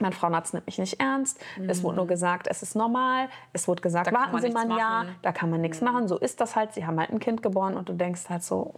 mein 0.00 0.12
Frauenarzt 0.12 0.54
nimmt 0.54 0.66
mich 0.66 0.78
nicht 0.78 1.00
ernst. 1.00 1.40
Mhm. 1.56 1.70
Es 1.70 1.82
wurde 1.82 1.96
nur 1.96 2.06
gesagt, 2.06 2.48
es 2.50 2.62
ist 2.62 2.74
normal. 2.74 3.28
Es 3.52 3.68
wurde 3.68 3.80
gesagt, 3.80 4.08
da 4.08 4.12
warten 4.12 4.40
Sie 4.40 4.50
mal 4.50 4.70
ein 4.70 4.76
Jahr, 4.76 5.06
da 5.22 5.32
kann 5.32 5.50
man 5.50 5.60
nichts 5.60 5.80
mhm. 5.80 5.86
machen. 5.86 6.08
So 6.08 6.18
ist 6.18 6.40
das 6.40 6.56
halt. 6.56 6.74
Sie 6.74 6.84
haben 6.84 6.98
halt 6.98 7.10
ein 7.10 7.20
Kind 7.20 7.42
geboren 7.42 7.76
und 7.76 7.88
du 7.88 7.92
denkst 7.92 8.22
halt 8.28 8.42
so, 8.42 8.74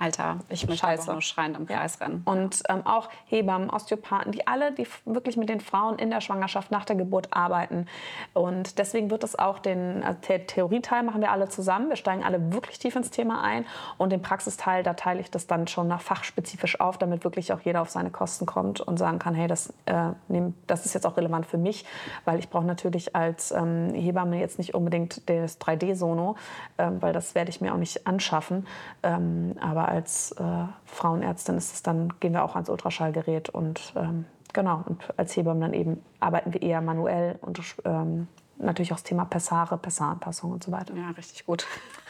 Alter, 0.00 0.38
ich 0.48 0.64
möchte 0.68 0.86
Scheiße. 0.86 1.10
nur 1.10 1.22
schreiend 1.22 1.56
am 1.56 1.66
Kreis 1.66 1.98
ja. 1.98 2.06
rennen. 2.06 2.22
Und 2.24 2.62
ähm, 2.68 2.86
auch 2.86 3.08
Hebammen, 3.26 3.68
Osteopathen, 3.68 4.30
die 4.30 4.46
alle, 4.46 4.70
die 4.70 4.86
wirklich 5.04 5.36
mit 5.36 5.48
den 5.48 5.58
Frauen 5.58 5.98
in 5.98 6.10
der 6.10 6.20
Schwangerschaft 6.20 6.70
nach 6.70 6.84
der 6.84 6.94
Geburt 6.94 7.28
arbeiten. 7.32 7.86
Und 8.32 8.78
deswegen 8.78 9.10
wird 9.10 9.24
es 9.24 9.36
auch 9.36 9.58
den 9.58 10.04
äh, 10.04 10.14
Theorieteil 10.46 11.02
machen 11.02 11.20
wir 11.20 11.32
alle 11.32 11.48
zusammen. 11.48 11.88
Wir 11.88 11.96
steigen 11.96 12.22
alle 12.22 12.52
wirklich 12.52 12.78
tief 12.78 12.94
ins 12.94 13.10
Thema 13.10 13.42
ein. 13.42 13.66
Und 13.96 14.12
den 14.12 14.22
Praxisteil, 14.22 14.84
da 14.84 14.94
teile 14.94 15.20
ich 15.20 15.32
das 15.32 15.48
dann 15.48 15.66
schon 15.66 15.88
nach 15.88 16.00
fachspezifisch 16.00 16.78
auf, 16.80 16.96
damit 16.98 17.24
wirklich 17.24 17.52
auch 17.52 17.60
jeder 17.60 17.82
auf 17.82 17.90
seine 17.90 18.10
Kosten 18.10 18.46
kommt 18.46 18.80
und 18.80 18.98
sagen 18.98 19.18
kann, 19.18 19.34
hey, 19.34 19.48
das, 19.48 19.74
äh, 19.86 20.10
nehm, 20.28 20.54
das 20.68 20.86
ist 20.86 20.94
jetzt 20.94 21.06
auch 21.06 21.16
relevant 21.16 21.44
für 21.44 21.58
mich, 21.58 21.84
weil 22.24 22.38
ich 22.38 22.48
brauche 22.48 22.66
natürlich 22.66 23.16
als 23.16 23.50
ähm, 23.50 23.92
Hebamme 23.94 24.38
jetzt 24.38 24.58
nicht 24.58 24.74
unbedingt 24.74 25.28
das 25.28 25.60
3D-Sono, 25.60 26.36
ähm, 26.78 27.02
weil 27.02 27.12
das 27.12 27.34
werde 27.34 27.50
ich 27.50 27.60
mir 27.60 27.72
auch 27.74 27.78
nicht 27.78 28.06
anschaffen. 28.06 28.64
Ähm, 29.02 29.56
aber 29.60 29.87
als 29.88 30.32
äh, 30.32 30.44
Frauenärztin 30.86 31.56
ist 31.56 31.74
es 31.74 31.82
dann, 31.82 32.12
gehen 32.20 32.32
wir 32.32 32.44
auch 32.44 32.54
ans 32.54 32.68
Ultraschallgerät 32.68 33.48
und 33.48 33.92
ähm, 33.96 34.24
genau, 34.52 34.82
und 34.86 35.02
als 35.16 35.36
Hebamme 35.36 35.60
dann 35.60 35.74
eben 35.74 36.02
arbeiten 36.20 36.52
wir 36.52 36.62
eher 36.62 36.80
manuell 36.80 37.38
und 37.40 37.60
ähm, 37.84 38.28
natürlich 38.58 38.92
auch 38.92 38.96
das 38.96 39.04
Thema 39.04 39.24
Pessare, 39.24 39.78
Pessaranpassung 39.78 40.52
und 40.52 40.64
so 40.64 40.72
weiter. 40.72 40.94
Ja, 40.94 41.10
richtig 41.10 41.46
gut. 41.46 41.66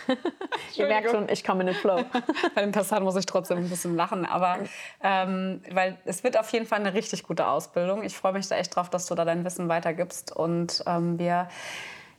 Ihr 0.74 0.86
merkt 0.86 1.10
schon, 1.10 1.28
ich 1.28 1.44
komme 1.44 1.60
in 1.60 1.66
den 1.68 1.76
Flow. 1.76 2.02
Bei 2.54 2.62
den 2.62 2.72
Pessaren 2.72 3.04
muss 3.04 3.16
ich 3.16 3.26
trotzdem 3.26 3.58
ein 3.58 3.68
bisschen 3.68 3.96
lachen, 3.96 4.24
aber 4.24 4.58
ähm, 5.02 5.60
weil 5.70 5.98
es 6.04 6.24
wird 6.24 6.38
auf 6.38 6.50
jeden 6.52 6.66
Fall 6.66 6.80
eine 6.80 6.94
richtig 6.94 7.24
gute 7.24 7.46
Ausbildung. 7.46 8.02
Ich 8.02 8.16
freue 8.16 8.32
mich 8.32 8.48
da 8.48 8.56
echt 8.56 8.74
drauf, 8.74 8.88
dass 8.90 9.06
du 9.06 9.14
da 9.14 9.24
dein 9.24 9.44
Wissen 9.44 9.68
weitergibst 9.68 10.34
und 10.34 10.82
ähm, 10.86 11.18
wir 11.18 11.48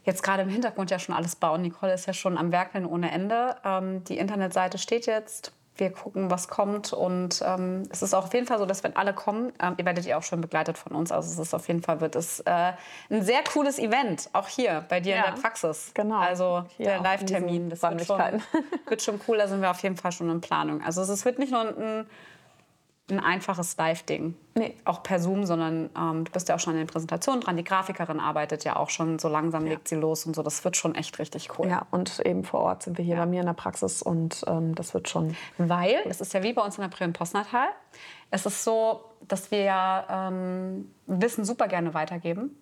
jetzt 0.10 0.24
gerade 0.24 0.44
im 0.44 0.50
Hintergrund 0.50 0.92
ja 0.92 1.00
schon 1.00 1.16
alles 1.16 1.36
bauen. 1.36 1.62
Nicole 1.62 1.94
ist 1.94 2.08
ja 2.08 2.14
schon 2.14 2.38
am 2.38 2.52
Werkeln 2.52 2.86
ohne 2.86 3.12
Ende. 3.12 3.56
Ähm, 3.64 4.04
die 4.06 4.18
Internetseite 4.18 4.78
steht 4.78 5.06
jetzt. 5.06 5.54
Wir 5.76 5.94
gucken, 5.94 6.30
was 6.30 6.50
kommt. 6.50 6.92
Und 6.92 7.42
ähm, 7.46 7.84
es 7.90 8.02
ist 8.02 8.14
auch 8.14 8.26
auf 8.26 8.34
jeden 8.34 8.48
Fall 8.48 8.60
so, 8.60 8.66
dass 8.66 8.84
wenn 8.84 8.98
alle 8.98 9.14
kommen, 9.14 9.54
ähm, 9.62 9.76
ihr 9.78 9.86
werdet 9.86 10.06
ja 10.06 10.18
auch 10.18 10.24
schon 10.24 10.42
begleitet 10.42 10.78
von 10.78 10.92
uns. 10.92 11.12
Also 11.12 11.32
es 11.32 11.48
ist 11.48 11.54
auf 11.54 11.68
jeden 11.70 11.82
Fall 11.82 12.02
wird 12.02 12.18
es 12.18 12.42
äh, 12.42 12.74
ein 13.10 13.22
sehr 13.22 13.44
cooles 13.44 13.80
Event, 13.80 14.30
auch 14.34 14.48
hier 14.48 14.84
bei 14.90 15.00
dir 15.00 15.16
ja, 15.16 15.24
in 15.26 15.36
der 15.36 15.42
Praxis. 15.42 15.92
Genau. 15.94 16.18
Also 16.20 16.66
hier 16.76 16.88
der 16.88 17.00
Live-Termin, 17.00 17.70
das 17.70 17.82
wird 17.82 18.06
schon, 18.06 18.20
wird 18.88 19.02
schon 19.02 19.22
cool. 19.28 19.38
Da 19.38 19.48
sind 19.48 19.62
wir 19.62 19.72
auf 19.72 19.82
jeden 19.82 19.96
Fall 19.96 20.12
schon 20.12 20.30
in 20.30 20.42
Planung. 20.42 20.82
Also 20.82 21.02
es 21.02 21.24
wird 21.24 21.40
nicht 21.40 21.52
nur 21.52 21.62
ein 21.62 22.08
ein 23.12 23.20
einfaches 23.20 23.78
Live-Ding. 23.78 24.36
Nee. 24.56 24.76
Auch 24.86 25.04
per 25.04 25.20
Zoom, 25.20 25.46
sondern 25.46 25.90
ähm, 25.98 26.26
du 26.26 26.32
bist 26.32 26.50
ja 26.50 26.56
auch 26.56 26.60
schon 26.60 26.74
in 26.74 26.80
den 26.80 26.88
Präsentationen 26.88 27.42
dran. 27.42 27.58
Die 27.58 27.64
Grafikerin 27.64 28.20
arbeitet 28.20 28.64
ja 28.64 28.76
auch 28.76 28.90
schon, 28.90 29.20
so 29.20 29.30
langsam 29.30 29.66
legt 29.66 29.88
sie 29.88 29.96
los 29.96 30.26
und 30.26 30.36
so. 30.36 30.44
Das 30.44 30.64
wird 30.64 30.78
schon 30.78 30.96
echt 30.96 31.20
richtig 31.20 31.58
cool. 31.58 31.68
Ja, 31.68 31.86
und 31.92 32.20
eben 32.26 32.44
vor 32.44 32.62
Ort 32.62 32.84
sind 32.84 32.98
wir 32.98 33.06
hier 33.06 33.18
bei 33.18 33.26
mir 33.26 33.42
in 33.42 33.46
der 33.46 33.54
Praxis 33.54 34.02
und 34.02 34.44
ähm, 34.48 34.76
das 34.76 34.94
wird 34.94 35.10
schon. 35.10 35.36
Weil, 35.58 35.96
es 36.06 36.22
ist 36.22 36.34
ja 36.34 36.44
wie 36.44 36.54
bei 36.54 36.62
uns 36.62 36.78
in 36.78 36.82
der 36.82 36.90
Prä- 36.90 37.06
und 37.06 37.14
Postnatal, 37.14 37.68
es 38.32 38.46
ist 38.46 38.64
so, 38.64 39.04
dass 39.28 39.52
wir 39.52 39.64
ja 39.64 40.30
ähm, 40.30 40.92
Wissen 41.08 41.46
super 41.46 41.68
gerne 41.68 41.94
weitergeben 41.94 42.56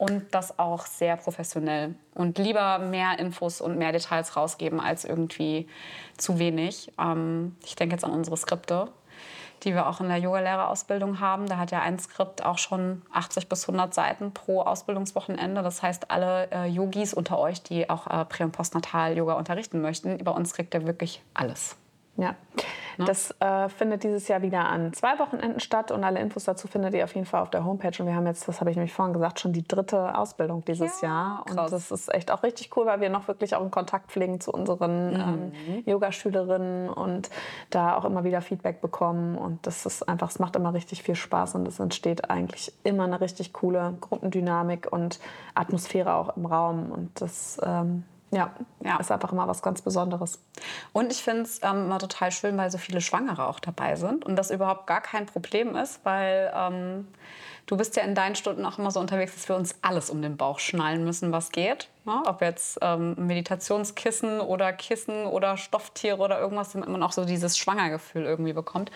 und 0.00 0.34
das 0.34 0.58
auch 0.58 0.86
sehr 0.86 1.18
professionell 1.18 1.94
und 2.14 2.38
lieber 2.38 2.78
mehr 2.78 3.18
Infos 3.18 3.60
und 3.60 3.76
mehr 3.76 3.92
Details 3.92 4.34
rausgeben 4.34 4.80
als 4.80 5.04
irgendwie 5.04 5.68
zu 6.16 6.38
wenig. 6.38 6.90
Ähm, 6.98 7.54
ich 7.62 7.76
denke 7.76 7.96
jetzt 7.96 8.04
an 8.04 8.12
unsere 8.12 8.38
Skripte, 8.38 8.88
die 9.64 9.74
wir 9.74 9.88
auch 9.88 10.00
in 10.00 10.08
der 10.08 10.18
Yogalehrerausbildung 10.18 11.20
haben. 11.20 11.46
Da 11.46 11.56
hat 11.58 11.70
ja 11.70 11.80
ein 11.80 11.98
Skript 11.98 12.44
auch 12.44 12.58
schon 12.58 13.02
80 13.12 13.48
bis 13.48 13.68
100 13.68 13.94
Seiten 13.94 14.32
pro 14.32 14.62
Ausbildungswochenende. 14.62 15.62
Das 15.62 15.82
heißt, 15.82 16.10
alle 16.10 16.50
äh, 16.50 16.66
Yogis 16.66 17.14
unter 17.14 17.38
euch, 17.38 17.62
die 17.62 17.88
auch 17.88 18.06
äh, 18.06 18.24
Prä- 18.24 18.44
und 18.44 18.52
Postnatal-Yoga 18.52 19.34
unterrichten 19.34 19.80
möchten, 19.80 20.18
bei 20.18 20.32
uns 20.32 20.54
kriegt 20.54 20.74
ihr 20.74 20.86
wirklich 20.86 21.22
alles. 21.34 21.76
Ja, 22.16 22.34
das 22.98 23.34
äh, 23.40 23.68
findet 23.68 24.04
dieses 24.04 24.28
Jahr 24.28 24.42
wieder 24.42 24.66
an 24.66 24.92
zwei 24.92 25.18
Wochenenden 25.18 25.60
statt 25.60 25.90
und 25.90 26.04
alle 26.04 26.20
Infos 26.20 26.44
dazu 26.44 26.68
findet 26.68 26.94
ihr 26.94 27.04
auf 27.04 27.14
jeden 27.14 27.26
Fall 27.26 27.40
auf 27.42 27.50
der 27.50 27.64
Homepage. 27.64 27.92
Und 27.98 28.06
wir 28.06 28.14
haben 28.14 28.26
jetzt, 28.26 28.46
das 28.46 28.60
habe 28.60 28.70
ich 28.70 28.76
nämlich 28.76 28.92
vorhin 28.92 29.14
gesagt, 29.14 29.40
schon 29.40 29.52
die 29.52 29.66
dritte 29.66 30.16
Ausbildung 30.16 30.64
dieses 30.64 31.00
Ja, 31.00 31.08
Jahr. 31.08 31.44
Und 31.48 31.56
krass. 31.56 31.70
das 31.70 31.90
ist 31.90 32.12
echt 32.12 32.30
auch 32.30 32.42
richtig 32.42 32.76
cool, 32.76 32.86
weil 32.86 33.00
wir 33.00 33.08
noch 33.08 33.28
wirklich 33.28 33.54
auch 33.54 33.62
in 33.62 33.70
Kontakt 33.70 34.10
pflegen 34.10 34.40
zu 34.40 34.52
unseren 34.52 35.14
ähm, 35.14 35.82
Yogaschülerinnen 35.86 36.90
und 36.90 37.30
da 37.70 37.96
auch 37.96 38.04
immer 38.04 38.24
wieder 38.24 38.40
Feedback 38.42 38.80
bekommen. 38.80 39.38
Und 39.38 39.66
das 39.66 39.86
ist 39.86 40.08
einfach, 40.08 40.30
es 40.30 40.38
macht 40.38 40.56
immer 40.56 40.74
richtig 40.74 41.02
viel 41.02 41.14
Spaß 41.14 41.54
und 41.54 41.66
es 41.68 41.80
entsteht 41.80 42.30
eigentlich 42.30 42.72
immer 42.84 43.04
eine 43.04 43.20
richtig 43.20 43.52
coole 43.52 43.94
Gruppendynamik 44.00 44.88
und 44.90 45.20
Atmosphäre 45.54 46.14
auch 46.14 46.36
im 46.36 46.46
Raum. 46.46 46.90
Und 46.92 47.20
das 47.20 47.58
ähm, 47.64 48.04
ja, 48.30 48.52
Ja. 48.82 48.96
ist 48.98 49.10
einfach 49.10 49.32
immer 49.32 49.48
was 49.48 49.62
ganz 49.62 49.82
Besonderes. 49.82 50.38
Und 50.92 51.10
ich 51.12 51.22
finde 51.22 51.42
es 51.42 51.60
ähm, 51.62 51.86
immer 51.86 51.98
total 51.98 52.30
schön, 52.32 52.56
weil 52.56 52.70
so 52.70 52.78
viele 52.78 53.00
Schwangere 53.00 53.46
auch 53.46 53.60
dabei 53.60 53.96
sind 53.96 54.24
und 54.24 54.36
das 54.36 54.50
überhaupt 54.50 54.86
gar 54.86 55.00
kein 55.00 55.26
Problem 55.26 55.76
ist, 55.76 56.04
weil 56.04 56.52
ähm, 56.54 57.08
du 57.66 57.76
bist 57.76 57.96
ja 57.96 58.02
in 58.02 58.14
deinen 58.14 58.36
Stunden 58.36 58.64
auch 58.64 58.78
immer 58.78 58.90
so 58.90 59.00
unterwegs, 59.00 59.34
dass 59.34 59.48
wir 59.48 59.56
uns 59.56 59.76
alles 59.82 60.10
um 60.10 60.22
den 60.22 60.36
Bauch 60.36 60.58
schnallen 60.58 61.04
müssen, 61.04 61.32
was 61.32 61.50
geht. 61.50 61.88
Ne? 62.04 62.22
Ob 62.26 62.40
jetzt 62.40 62.78
ähm, 62.82 63.14
Meditationskissen 63.16 64.40
oder 64.40 64.72
Kissen 64.72 65.26
oder 65.26 65.56
Stofftiere 65.56 66.18
oder 66.18 66.38
irgendwas, 66.40 66.72
damit 66.72 66.88
man 66.88 67.02
auch 67.02 67.12
so 67.12 67.24
dieses 67.24 67.58
Schwangergefühl 67.58 68.24
irgendwie 68.24 68.52
bekommt. 68.52 68.90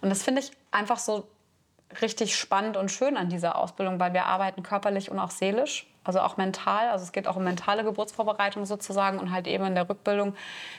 Und 0.00 0.10
das 0.10 0.22
finde 0.22 0.40
ich 0.40 0.50
einfach 0.70 0.98
so 0.98 1.28
richtig 2.00 2.36
spannend 2.36 2.76
und 2.76 2.90
schön 2.90 3.16
an 3.16 3.28
dieser 3.28 3.56
Ausbildung, 3.56 4.00
weil 4.00 4.12
wir 4.12 4.26
arbeiten 4.26 4.62
körperlich 4.62 5.10
und 5.10 5.18
auch 5.18 5.30
seelisch, 5.30 5.86
also 6.04 6.20
auch 6.20 6.36
mental. 6.36 6.88
Also 6.88 7.04
es 7.04 7.12
geht 7.12 7.28
auch 7.28 7.36
um 7.36 7.44
mentale 7.44 7.84
Geburtsvorbereitung 7.84 8.66
sozusagen 8.66 9.18
und 9.18 9.32
halt 9.32 9.46
eben 9.46 9.64
in 9.64 9.74
der 9.74 9.88
Rückbildung 9.88 10.34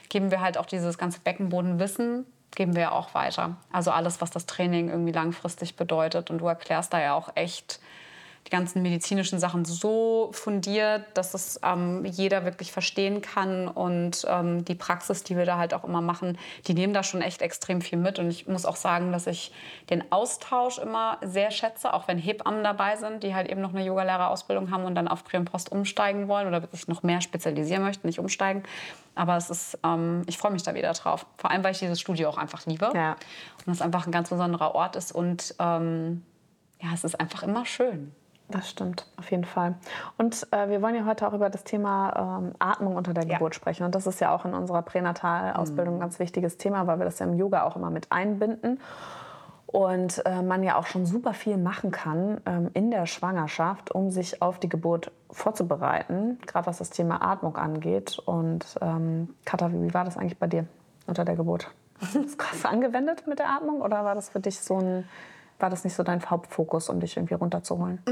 geben 0.09 0.31
wir 0.31 0.41
halt 0.41 0.57
auch 0.57 0.65
dieses 0.65 0.97
ganze 0.97 1.19
Beckenbodenwissen 1.19 2.25
geben 2.55 2.75
wir 2.75 2.91
auch 2.91 3.13
weiter. 3.13 3.55
Also 3.71 3.91
alles, 3.91 4.21
was 4.21 4.29
das 4.29 4.45
Training 4.45 4.89
irgendwie 4.89 5.11
langfristig 5.11 5.75
bedeutet 5.75 6.29
und 6.29 6.39
du 6.39 6.47
erklärst 6.47 6.93
da 6.93 7.01
ja 7.01 7.13
auch 7.15 7.29
echt 7.35 7.79
die 8.45 8.49
ganzen 8.49 8.81
medizinischen 8.81 9.39
Sachen 9.39 9.63
so 9.65 10.29
fundiert, 10.33 11.05
dass 11.13 11.33
es 11.33 11.59
ähm, 11.63 12.03
jeder 12.05 12.43
wirklich 12.43 12.71
verstehen 12.71 13.21
kann. 13.21 13.67
Und 13.67 14.25
ähm, 14.27 14.65
die 14.65 14.75
Praxis, 14.75 15.23
die 15.23 15.37
wir 15.37 15.45
da 15.45 15.57
halt 15.57 15.73
auch 15.73 15.83
immer 15.83 16.01
machen, 16.01 16.37
die 16.67 16.73
nehmen 16.73 16.93
da 16.93 17.03
schon 17.03 17.21
echt 17.21 17.41
extrem 17.41 17.81
viel 17.81 17.97
mit. 17.97 18.19
Und 18.19 18.29
ich 18.29 18.47
muss 18.47 18.65
auch 18.65 18.75
sagen, 18.75 19.11
dass 19.11 19.27
ich 19.27 19.53
den 19.89 20.11
Austausch 20.11 20.77
immer 20.77 21.17
sehr 21.21 21.51
schätze, 21.51 21.93
auch 21.93 22.07
wenn 22.07 22.17
Hebammen 22.17 22.63
dabei 22.63 22.97
sind, 22.97 23.23
die 23.23 23.33
halt 23.33 23.49
eben 23.49 23.61
noch 23.61 23.73
eine 23.73 23.85
Yogalehrerausbildung 23.85 24.71
haben 24.71 24.83
und 24.83 24.95
dann 24.95 25.07
auf 25.07 25.23
Post 25.23 25.71
umsteigen 25.71 26.27
wollen 26.27 26.47
oder 26.47 26.67
sich 26.71 26.87
noch 26.87 27.03
mehr 27.03 27.21
spezialisieren 27.21 27.83
möchten, 27.83 28.07
nicht 28.07 28.19
umsteigen. 28.19 28.63
Aber 29.15 29.37
es 29.37 29.49
ist, 29.49 29.79
ähm, 29.83 30.23
ich 30.27 30.37
freue 30.37 30.51
mich 30.51 30.63
da 30.63 30.73
wieder 30.73 30.91
drauf. 30.93 31.25
Vor 31.37 31.51
allem, 31.51 31.63
weil 31.63 31.71
ich 31.71 31.79
dieses 31.79 31.99
Studio 31.99 32.29
auch 32.29 32.37
einfach 32.37 32.65
liebe. 32.65 32.91
Ja. 32.93 33.15
Und 33.65 33.73
es 33.73 33.81
einfach 33.81 34.05
ein 34.05 34.11
ganz 34.11 34.29
besonderer 34.29 34.75
Ort 34.75 34.95
ist. 34.95 35.11
Und 35.11 35.55
ähm, 35.59 36.23
ja, 36.81 36.89
es 36.93 37.03
ist 37.03 37.19
einfach 37.19 37.43
immer 37.43 37.65
schön. 37.65 38.13
Das 38.49 38.69
stimmt, 38.69 39.07
auf 39.17 39.31
jeden 39.31 39.45
Fall. 39.45 39.75
Und 40.17 40.47
äh, 40.51 40.69
wir 40.69 40.81
wollen 40.81 40.95
ja 40.95 41.05
heute 41.05 41.27
auch 41.27 41.33
über 41.33 41.49
das 41.49 41.63
Thema 41.63 42.39
ähm, 42.41 42.53
Atmung 42.59 42.95
unter 42.95 43.13
der 43.13 43.25
Ja. 43.25 43.35
Geburt 43.37 43.55
sprechen. 43.55 43.83
Und 43.83 43.95
das 43.95 44.05
ist 44.05 44.19
ja 44.19 44.33
auch 44.35 44.45
in 44.45 44.53
unserer 44.53 44.81
Pränatal-Ausbildung 44.81 45.95
ein 45.95 45.99
ganz 45.99 46.19
wichtiges 46.19 46.57
Thema, 46.57 46.85
weil 46.85 46.99
wir 46.99 47.05
das 47.05 47.19
ja 47.19 47.25
im 47.25 47.33
Yoga 47.35 47.63
auch 47.63 47.75
immer 47.75 47.89
mit 47.89 48.11
einbinden. 48.11 48.79
Und 49.65 50.23
äh, 50.27 50.43
man 50.43 50.61
ja 50.61 50.77
auch 50.77 50.85
schon 50.85 51.07
super 51.07 51.33
viel 51.33 51.57
machen 51.57 51.89
kann 51.89 52.41
ähm, 52.45 52.69
in 52.75 52.91
der 52.91 53.07
Schwangerschaft, 53.07 53.89
um 53.89 54.11
sich 54.11 54.39
auf 54.39 54.59
die 54.59 54.69
Geburt 54.69 55.11
vorzubereiten, 55.31 56.37
gerade 56.45 56.67
was 56.67 56.77
das 56.77 56.91
Thema 56.91 57.23
Atmung 57.23 57.55
angeht. 57.55 58.19
Und 58.23 58.65
ähm, 58.81 59.33
Katha, 59.45 59.71
wie 59.71 59.93
war 59.95 60.05
das 60.05 60.15
eigentlich 60.15 60.37
bei 60.37 60.45
dir 60.45 60.67
unter 61.07 61.25
der 61.25 61.35
Geburt? 61.35 61.71
Hast 62.01 62.13
du 62.13 62.21
das 62.21 62.37
krass 62.37 62.65
angewendet 62.65 63.25
mit 63.25 63.39
der 63.39 63.49
Atmung 63.49 63.81
oder 63.81 64.05
war 64.05 64.13
das 64.13 64.29
für 64.29 64.39
dich 64.39 64.59
so 64.59 64.77
ein, 64.77 65.09
war 65.63 65.69
das 65.69 65.85
nicht 65.85 65.95
so 65.95 66.03
dein 66.03 66.29
Hauptfokus, 66.29 66.89
um 66.89 66.99
dich 66.99 67.15
irgendwie 67.15 67.35
runterzuholen? 67.35 68.03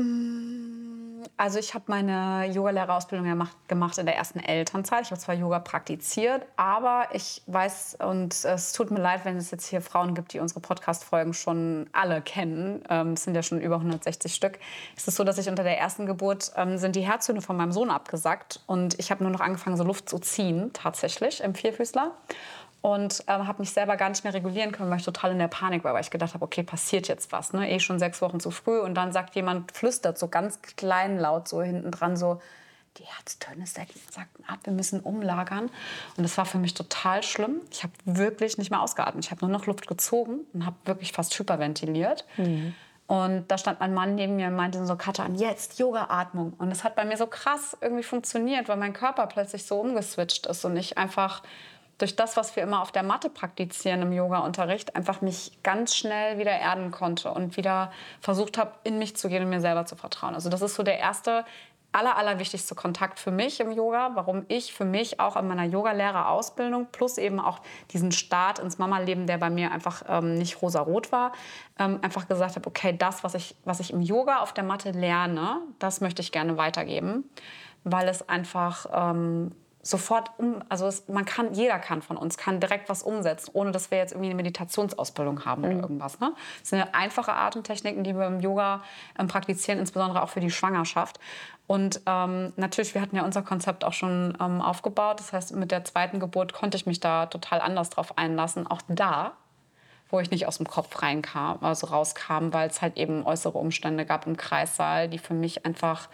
Also 1.36 1.60
ich 1.60 1.74
habe 1.74 1.86
meine 1.88 2.50
Yogalehrerausbildung 2.54 3.28
ja 3.28 3.36
mach- 3.36 3.56
gemacht 3.68 3.98
in 3.98 4.06
der 4.06 4.16
ersten 4.16 4.40
Elternzeit. 4.40 5.02
Ich 5.06 5.12
habe 5.12 5.20
zwar 5.20 5.36
Yoga 5.36 5.60
praktiziert, 5.60 6.46
aber 6.56 7.08
ich 7.14 7.42
weiß, 7.48 7.98
und 8.08 8.46
es 8.46 8.74
tut 8.74 8.90
mir 8.92 9.02
leid, 9.02 9.26
wenn 9.26 9.36
es 9.38 9.52
jetzt 9.52 9.66
hier 9.66 9.82
Frauen 9.82 10.14
gibt, 10.16 10.34
die 10.34 10.40
unsere 10.40 10.62
Podcast-Folgen 10.62 11.34
schon 11.34 11.90
alle 11.92 12.22
kennen. 12.22 12.84
Ähm, 12.90 13.14
es 13.14 13.24
sind 13.24 13.36
ja 13.36 13.44
schon 13.44 13.60
über 13.60 13.76
160 13.76 14.34
Stück. 14.34 14.60
Es 14.96 15.08
ist 15.08 15.16
so, 15.18 15.24
dass 15.24 15.38
ich 15.38 15.50
unter 15.50 15.64
der 15.64 15.78
ersten 15.78 16.06
Geburt 16.06 16.52
ähm, 16.56 16.78
sind 16.78 16.96
die 16.96 17.02
Herzhöhne 17.02 17.42
von 17.42 17.58
meinem 17.58 17.72
Sohn 17.74 17.90
abgesackt 17.90 18.62
und 18.66 18.98
ich 19.00 19.12
habe 19.12 19.24
nur 19.24 19.32
noch 19.34 19.42
angefangen, 19.42 19.76
so 19.76 19.84
Luft 19.84 20.08
zu 20.10 20.20
ziehen, 20.20 20.72
tatsächlich, 20.74 21.42
im 21.42 21.54
Vierfüßler. 21.56 22.12
Und 22.82 23.24
ähm, 23.28 23.48
habe 23.48 23.62
mich 23.62 23.72
selber 23.72 23.96
gar 23.96 24.10
nicht 24.10 24.24
mehr 24.24 24.34
regulieren 24.34 24.72
können, 24.72 24.90
weil 24.90 24.98
ich 24.98 25.06
total 25.06 25.32
in 25.32 25.40
der 25.40 25.48
Panik 25.48 25.84
war, 25.84 25.94
weil 25.94 26.02
ich 26.02 26.10
gedacht 26.10 26.34
habe, 26.34 26.44
okay, 26.44 26.64
passiert 26.64 27.08
jetzt 27.08 27.32
was. 27.32 27.54
Ne? 27.54 27.70
Eh 27.70 27.80
schon 27.80 28.00
sechs 28.00 28.22
Wochen 28.22 28.40
zu 28.40 28.50
früh. 28.50 28.80
Und 28.80 28.96
dann 28.96 29.12
sagt 29.12 29.36
jemand, 29.36 29.72
flüstert 29.72 30.18
so 30.18 30.28
ganz 30.28 30.62
kleinlaut 30.78 31.48
so 31.48 31.62
hinten 31.62 31.92
dran 31.92 32.18
so, 32.18 32.42
die 32.98 33.04
Herztöne 33.04 33.66
sagten 33.66 34.44
ab, 34.48 34.60
wir 34.64 34.74
müssen 34.74 35.00
umlagern. 35.00 35.70
Und 36.18 36.24
das 36.24 36.38
war 36.38 36.46
für 36.46 36.58
mich 36.58 36.74
total 36.74 37.24
schlimm. 37.24 37.62
Ich 37.72 37.84
habe 37.84 37.94
wirklich 38.04 38.58
nicht 38.58 38.70
mehr 38.70 38.82
ausgeatmet. 38.82 39.26
Ich 39.26 39.32
habe 39.32 39.46
nur 39.46 39.50
noch 39.56 39.66
Luft 39.66 39.88
gezogen 39.88 40.42
und 40.54 40.66
habe 40.66 40.76
wirklich 40.86 41.14
fast 41.14 41.38
hyperventiliert. 41.38 42.26
Und 43.08 43.46
da 43.50 43.58
stand 43.58 43.80
mein 43.80 43.94
Mann 43.94 44.16
neben 44.16 44.36
mir 44.38 44.48
und 44.48 44.56
meinte 44.56 44.86
so, 44.86 44.96
Katja, 44.96 45.26
und 45.26 45.36
jetzt 45.36 45.80
Yoga-Atmung. 45.80 46.54
Und 46.58 46.70
das 46.70 46.84
hat 46.84 46.96
bei 46.96 47.06
mir 47.06 47.18
so 47.18 47.28
krass 47.28 47.78
irgendwie 47.82 48.04
funktioniert, 48.04 48.68
weil 48.70 48.78
mein 48.78 48.94
Körper 48.94 49.28
plötzlich 49.28 49.66
so 49.66 49.80
umgeswitcht 49.80 50.48
ist 50.48 50.66
und 50.66 50.76
ich 50.78 50.98
einfach 50.98 51.44
durch 51.98 52.16
das, 52.16 52.36
was 52.38 52.56
wir 52.56 52.64
immer 52.64 52.82
auf 52.82 52.92
der 52.92 53.04
Matte 53.04 53.30
praktizieren 53.30 54.02
im 54.02 54.12
Yoga-Unterricht, 54.12 54.96
einfach 54.96 55.22
mich 55.22 55.60
ganz 55.64 55.96
schnell 55.96 56.40
wieder 56.40 56.52
erden 56.52 56.92
konnte 56.92 57.32
und 57.32 57.58
wieder 57.58 57.92
versucht 58.22 58.58
habe, 58.58 58.72
in 58.84 58.98
mich 58.98 59.16
zu 59.16 59.30
gehen 59.30 59.44
und 59.44 59.50
mir 59.50 59.62
selber 59.62 59.86
zu 59.86 59.96
vertrauen. 59.96 60.34
Also 60.34 60.50
das 60.50 60.62
ist 60.62 60.76
so 60.76 60.84
der 60.84 60.98
erste, 60.98 61.46
aller, 61.92 62.18
allerwichtigste 62.18 62.76
Kontakt 62.76 63.20
für 63.20 63.32
mich 63.32 63.60
im 63.60 63.72
Yoga, 63.72 64.12
warum 64.14 64.46
ich 64.48 64.74
für 64.74 64.86
mich 64.86 65.20
auch 65.20 65.36
in 65.36 65.48
meiner 65.48 65.66
Yogalehrerausbildung 65.66 66.88
plus 66.92 67.18
eben 67.18 67.40
auch 67.40 67.60
diesen 67.92 68.12
Start 68.12 68.60
ins 68.60 68.78
Mama-Leben, 68.78 69.28
der 69.28 69.38
bei 69.38 69.50
mir 69.50 69.72
einfach 69.72 70.04
ähm, 70.08 70.36
nicht 70.36 70.62
rosa-rot 70.62 71.12
war, 71.12 71.34
ähm, 71.78 72.00
einfach 72.02 72.28
gesagt 72.28 72.56
habe, 72.56 72.68
okay, 72.68 72.96
das, 72.98 73.24
was 73.24 73.36
ich, 73.36 73.56
was 73.66 73.80
ich 73.80 73.92
im 73.92 74.02
Yoga 74.02 74.40
auf 74.40 74.54
der 74.54 74.64
Matte 74.64 74.92
lerne, 74.92 75.58
das 75.80 76.02
möchte 76.02 76.22
ich 76.22 76.32
gerne 76.32 76.58
weitergeben, 76.58 77.30
weil 77.84 78.08
es 78.08 78.28
einfach 78.30 78.86
ähm, 78.94 79.52
sofort 79.84 80.32
um, 80.38 80.64
also 80.70 80.86
es, 80.88 81.08
man 81.08 81.26
kann, 81.26 81.54
jeder 81.54 81.80
kann 81.80 82.02
von 82.02 82.18
uns, 82.18 82.38
kann 82.38 82.60
direkt 82.60 82.90
was 82.90 83.04
umsetzen, 83.04 83.52
ohne 83.54 83.72
dass 83.72 83.92
wir 83.92 83.98
jetzt 83.98 84.12
irgendwie 84.12 84.30
eine 84.30 84.36
Meditationsausbildung 84.36 85.46
haben 85.46 85.64
oder 85.64 85.74
irgendwas. 85.74 86.20
Ne? 86.20 86.34
Das 86.60 86.70
sind 86.70 86.80
ja 86.80 86.88
einfache 86.94 87.34
Atemtechniken, 87.34 88.04
die 88.04 88.16
wir 88.16 88.28
im 88.28 88.40
Yoga 88.40 88.84
ähm, 89.18 89.28
praktizieren, 89.28 89.80
insbesondere 89.80 90.22
auch 90.22 90.30
für 90.30 90.40
die 90.40 90.52
Schwangerschaft. 90.52 91.20
Und 91.68 92.02
ähm, 92.06 92.54
natürlich, 92.58 92.94
wir 92.94 93.02
hatten 93.02 93.16
ja 93.16 93.24
unser 93.24 93.42
Konzept 93.42 93.84
auch 93.86 93.94
schon 93.94 94.38
ähm, 94.42 94.62
aufgebaut. 94.62 95.20
Das 95.20 95.34
heißt, 95.34 95.56
mit 95.56 95.72
der 95.72 95.84
zweiten 95.84 96.20
Geburt 96.20 96.54
konnte 96.54 96.78
ich 96.78 96.86
mich 96.86 97.00
da 97.00 97.26
total 97.28 97.62
anders 97.62 97.90
drauf 97.90 98.18
einlassen. 98.18 98.68
Auch 98.68 98.82
da 98.88 99.34
wo 100.12 100.20
ich 100.20 100.30
nicht 100.30 100.46
aus 100.46 100.58
dem 100.58 100.68
Kopf 100.68 101.02
reinkam, 101.02 101.60
also 101.62 101.88
rauskam, 101.88 102.52
weil 102.52 102.70
es 102.70 102.82
halt 102.82 102.98
eben 102.98 103.26
äußere 103.26 103.58
Umstände 103.58 104.06
gab 104.06 104.28
im 104.28 104.38
Kreissaal, 104.38 105.08
die 105.08 105.18
für 105.18 105.34
mich 105.34 105.66
einfach 105.66 106.10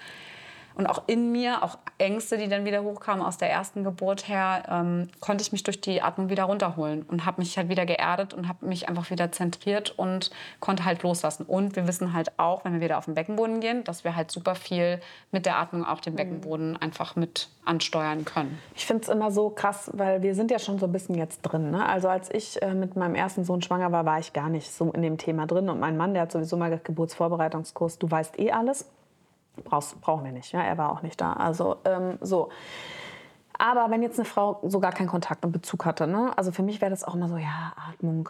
Und 0.78 0.86
auch 0.86 1.04
in 1.08 1.32
mir, 1.32 1.64
auch 1.64 1.80
Ängste, 1.98 2.38
die 2.38 2.48
dann 2.48 2.64
wieder 2.64 2.84
hochkamen 2.84 3.26
aus 3.26 3.38
der 3.38 3.50
ersten 3.50 3.84
Geburt 3.84 4.28
her, 4.28 4.64
ähm, 4.70 5.10
konnte 5.20 5.42
ich 5.42 5.52
mich 5.52 5.64
durch 5.64 5.82
die 5.82 6.04
Atmung 6.04 6.30
wieder 6.30 6.44
runterholen 6.44 7.02
und 7.02 7.26
habe 7.26 7.42
mich 7.42 7.58
halt 7.58 7.68
wieder 7.68 7.88
geerdet 7.88 8.36
und 8.36 8.48
habe 8.48 8.64
mich 8.64 8.88
einfach 8.88 9.10
wieder 9.10 9.32
zentriert 9.32 9.98
und 9.98 10.30
konnte 10.60 10.86
halt 10.86 11.02
loslassen. 11.02 11.48
Und 11.48 11.76
wir 11.76 11.88
wissen 11.88 12.14
halt 12.14 12.38
auch, 12.38 12.64
wenn 12.64 12.74
wir 12.74 12.82
wieder 12.82 13.00
auf 13.00 13.06
den 13.06 13.16
Beckenboden 13.16 13.60
gehen, 13.60 13.84
dass 13.86 14.04
wir 14.04 14.16
halt 14.16 14.30
super 14.30 14.54
viel 14.54 15.02
mit 15.32 15.48
der 15.48 15.58
Atmung 15.58 15.84
auch 15.84 16.00
den 16.00 16.16
Beckenboden 16.16 16.78
einfach 16.78 17.16
mit 17.16 17.50
ansteuern 17.66 18.24
können. 18.24 18.60
Ich 18.76 18.86
finde 18.86 19.02
es 19.02 19.10
immer 19.10 19.32
so 19.32 19.50
krass, 19.50 19.90
weil 19.94 20.22
wir 20.22 20.36
sind 20.36 20.52
ja 20.52 20.60
schon 20.60 20.78
so 20.78 20.86
ein 20.86 20.92
bisschen 20.92 21.16
jetzt 21.16 21.42
drin. 21.42 21.72
Ne? 21.72 21.84
Also 21.88 22.08
als 22.08 22.32
ich 22.32 22.62
äh, 22.62 22.76
mit 22.76 22.96
meinem 22.96 23.16
ersten 23.16 23.44
Sohn 23.44 23.64
schwanger 23.64 23.92
war, 23.92 24.06
war 24.06 24.20
ich 24.20 24.32
gar 24.32 24.50
nicht 24.50 24.72
so 24.72 24.92
in 24.92 25.02
dem 25.02 25.18
Thema 25.18 25.48
drin. 25.48 25.70
Und 25.70 25.80
mein 25.80 25.98
Mann, 25.98 26.14
der 26.14 26.22
hat 26.22 26.32
sowieso 26.32 26.56
mal 26.56 26.80
Geburtsvorbereitungskurs, 26.84 27.98
du 27.98 28.12
weißt 28.12 28.38
eh 28.40 28.52
alles. 28.52 28.86
Brauchst, 29.64 30.00
brauchen 30.02 30.24
wir 30.26 30.32
nicht, 30.32 30.52
ja? 30.52 30.62
er 30.62 30.78
war 30.78 30.92
auch 30.92 31.02
nicht 31.02 31.20
da. 31.20 31.34
Also 31.34 31.78
ähm, 31.86 32.18
so. 32.22 32.50
Aber 33.58 33.90
wenn 33.90 34.04
jetzt 34.04 34.20
eine 34.20 34.26
Frau 34.26 34.60
so 34.64 34.80
gar 34.80 34.92
keinen 34.92 35.08
Kontakt 35.08 35.44
und 35.44 35.52
Bezug 35.52 35.86
hatte, 35.86 36.06
ne? 36.08 36.32
also 36.36 36.52
für 36.52 36.62
mich 36.64 36.80
wäre 36.80 36.92
das 36.92 37.04
auch 37.04 37.16
immer 37.16 37.28
so, 37.28 37.38
ja, 37.38 37.74
Atmung. 37.90 38.30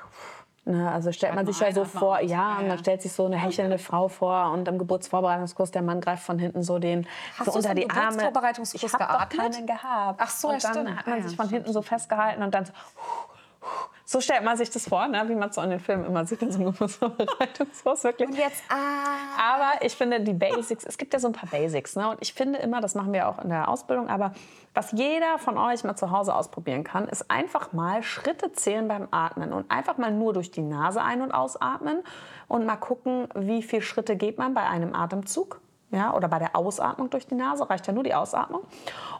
Ne? 0.64 0.90
Also 0.92 1.12
stellt 1.12 1.36
man 1.36 1.46
sich 1.46 1.60
ja 1.60 1.72
so 1.72 1.86
vor, 1.86 2.20
ja, 2.22 2.58
und 2.60 2.68
dann 2.68 2.78
stellt 2.78 3.02
sich 3.02 3.12
so 3.14 3.26
eine 3.26 3.38
hechelnde 3.38 3.78
Frau 3.78 4.08
vor 4.10 4.52
und 4.52 4.68
im 4.68 4.78
Geburtsvorbereitungskurs, 4.78 5.72
der 5.72 5.82
Mann 5.82 6.02
greift 6.02 6.24
von 6.24 6.40
hinten 6.40 6.62
so 6.64 6.78
den 6.80 7.08
Hast 7.38 7.46
so 7.46 7.52
du 7.52 7.58
unter 7.60 7.74
die 7.74 7.90
Arme. 7.90 8.02
Geburtsvorbereitungskurs 8.10 8.84
ich 8.84 8.94
habe 8.94 9.04
doch 9.04 9.30
geatmet? 9.30 9.54
keinen 9.54 9.68
gehabt. 9.68 10.20
Ach 10.22 10.30
so, 10.30 10.50
und 10.50 10.62
ja, 10.62 10.74
dann 10.74 10.86
stimmt. 10.86 11.00
hat 11.00 11.08
man 11.08 11.16
Ah, 11.16 11.22
ja, 11.22 11.28
sich 11.28 11.38
von 11.38 11.50
hinten 11.50 11.72
so 11.72 11.82
festgehalten 11.82 12.44
und 12.44 12.54
dann 12.54 12.66
so, 12.66 12.72
so 14.10 14.22
stellt 14.22 14.46
man 14.46 14.56
sich 14.56 14.70
das 14.70 14.88
vor, 14.88 15.06
ne? 15.10 15.22
wie 15.28 15.36
man 15.36 15.50
es 15.50 15.56
so 15.56 15.62
in 15.62 15.70
den 15.70 15.82
Filmen 15.82 16.06
immer 16.06 16.26
sieht 16.26 16.42
in 16.42 16.50
so 16.50 16.60
einem 16.60 16.72
Geburtsvorbereitungskurs. 16.72 18.06
Wirklich. 18.06 18.30
Und 18.30 18.38
jetzt, 18.38 18.64
ah. 18.70 19.56
Aber 19.56 19.86
ich 19.86 19.94
finde 19.96 20.22
die 20.22 20.32
Basics, 20.32 20.86
es 20.86 20.98
gibt 20.98 21.12
ja 21.12 21.20
so 21.20 21.28
ein 21.28 21.34
paar 21.34 21.50
Basics. 21.50 21.98
Ne? 21.98 22.10
Und 22.10 22.18
ich 22.22 22.34
finde 22.34 22.60
immer, 22.60 22.80
das 22.80 22.96
machen 22.96 23.12
wir 23.12 23.28
auch 23.28 23.38
in 23.44 23.50
der 23.50 23.68
Ausbildung, 23.68 24.08
aber 24.08 24.32
was 24.74 24.94
jeder 24.94 25.38
von 25.40 25.58
euch 25.58 25.84
mal 25.84 25.98
zu 25.98 26.10
Hause 26.10 26.34
ausprobieren 26.34 26.86
kann, 26.86 27.10
ist 27.10 27.30
einfach 27.30 27.74
mal 27.74 28.02
Schritte 28.02 28.54
zählen 28.54 28.88
beim 28.88 29.10
Atmen 29.12 29.52
und 29.52 29.70
einfach 29.70 29.98
mal 29.98 30.12
nur 30.12 30.32
durch 30.32 30.52
die 30.52 30.62
Nase 30.62 31.02
ein- 31.02 31.22
und 31.22 31.34
ausatmen 31.34 32.02
und 32.48 32.66
mal 32.66 32.78
gucken, 32.78 33.28
wie 33.36 33.62
viele 33.62 33.82
Schritte 33.82 34.16
geht 34.16 34.38
man 34.38 34.54
bei 34.54 34.64
einem 34.64 34.96
Atemzug. 34.96 35.60
Ja, 35.90 36.14
oder 36.14 36.28
bei 36.28 36.38
der 36.38 36.54
Ausatmung 36.54 37.10
durch 37.10 37.28
die 37.28 37.36
Nase 37.36 37.70
reicht 37.70 37.88
ja 37.88 37.94
nur 37.94 38.04
die 38.04 38.14
Ausatmung. 38.14 38.62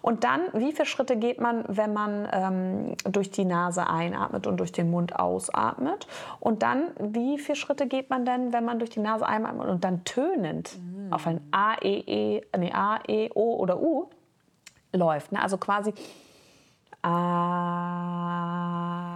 Und 0.02 0.26
dann, 0.26 0.42
wie 0.52 0.74
viele 0.74 0.86
Schritte 0.86 1.16
geht 1.16 1.40
man, 1.40 1.64
wenn 1.70 1.94
man 1.94 2.28
ähm, 2.32 2.96
durch 3.06 3.32
die 3.32 3.46
Nase 3.46 3.88
einatmet 3.88 4.48
und 4.48 4.58
durch 4.58 4.74
den 4.74 4.92
Mund 4.92 5.18
ausatmet? 5.18 6.08
Und 6.42 6.64
dann, 6.64 6.90
wie 7.00 7.40
viele 7.40 7.56
Schritte 7.56 7.88
geht 7.88 8.10
man 8.10 8.26
denn, 8.26 8.52
wenn 8.52 8.66
man 8.66 8.80
durch 8.80 8.90
die 8.90 9.00
Nase 9.00 9.26
einatmet 9.26 9.68
und 9.70 9.86
dann 9.86 10.04
tönend 10.04 10.78
auf 11.10 11.26
ein 11.26 11.40
A, 11.52 11.76
E, 11.82 12.00
E, 12.06 12.42
nee, 12.58 12.74
A, 12.74 13.00
E, 13.08 13.30
O 13.34 13.56
oder 13.56 13.80
U 13.80 14.10
läuft? 14.92 15.32
Ne? 15.32 15.42
Also 15.42 15.58
quasi 15.58 15.94
Ah, 17.10 19.07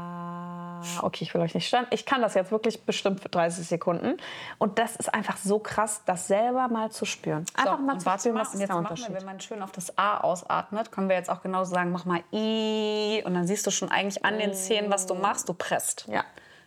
okay, 1.02 1.24
ich 1.24 1.34
will 1.34 1.42
euch 1.42 1.54
nicht 1.54 1.68
stören. 1.68 1.88
Ich 1.92 2.06
kann 2.06 2.22
das 2.22 2.34
jetzt 2.34 2.52
wirklich 2.52 2.84
bestimmt 2.84 3.20
für 3.22 3.30
30 3.30 3.68
Sekunden. 3.68 4.18
Und 4.58 4.80
das 4.80 4.96
ist 4.96 5.14
einfach 5.14 5.38
so 5.38 5.60
krass, 5.60 6.02
das 6.06 6.28
selber 6.28 6.68
mal 6.68 6.92
zu 6.92 7.06
spüren. 7.06 7.46
Einfach 7.56 7.78
so, 7.78 7.84
mal 7.84 7.94
und 7.94 8.02
zu 8.02 8.10
spüren, 8.10 8.36
mal, 8.36 8.42
was 8.42 8.54
ist 8.54 8.60
jetzt 8.60 8.70
der 8.70 8.78
Unterschied. 8.78 9.10
wir, 9.10 9.16
wenn 9.16 9.26
man 9.26 9.40
schön 9.40 9.62
auf 9.62 9.72
das 9.72 9.98
A 9.98 10.20
ausatmet, 10.20 10.92
können 10.92 11.10
wir 11.10 11.16
jetzt 11.16 11.30
auch 11.30 11.42
genauso 11.42 11.74
sagen, 11.74 11.92
mach 11.92 12.06
mal 12.06 12.22
I. 12.34 13.24
Und 13.26 13.34
dann 13.34 13.48
siehst 13.48 13.66
du 13.66 13.72
schon 13.72 13.90
eigentlich 13.90 14.24
an 14.26 14.38
den 14.38 14.54
Zähnen, 14.54 14.92
was 14.92 15.06
du 15.06 15.16
machst. 15.16 15.50
Du 15.50 15.54
presst. 15.54 16.08
Ja. 16.08 16.24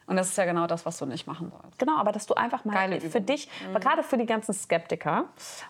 Und 0.06 0.16
das 0.16 0.28
ist 0.28 0.36
ja 0.36 0.44
genau 0.44 0.66
das, 0.66 0.84
was 0.84 0.98
du 0.98 1.06
nicht 1.06 1.26
machen 1.26 1.50
sollst. 1.50 1.78
Genau, 1.78 1.96
aber 1.96 2.12
dass 2.12 2.26
du 2.26 2.34
einfach 2.34 2.64
mal 2.64 3.00
für 3.00 3.20
dich, 3.20 3.48
aber 3.70 3.80
gerade 3.80 4.02
für 4.02 4.18
die 4.18 4.26
ganzen 4.26 4.52
Skeptiker 4.52 5.24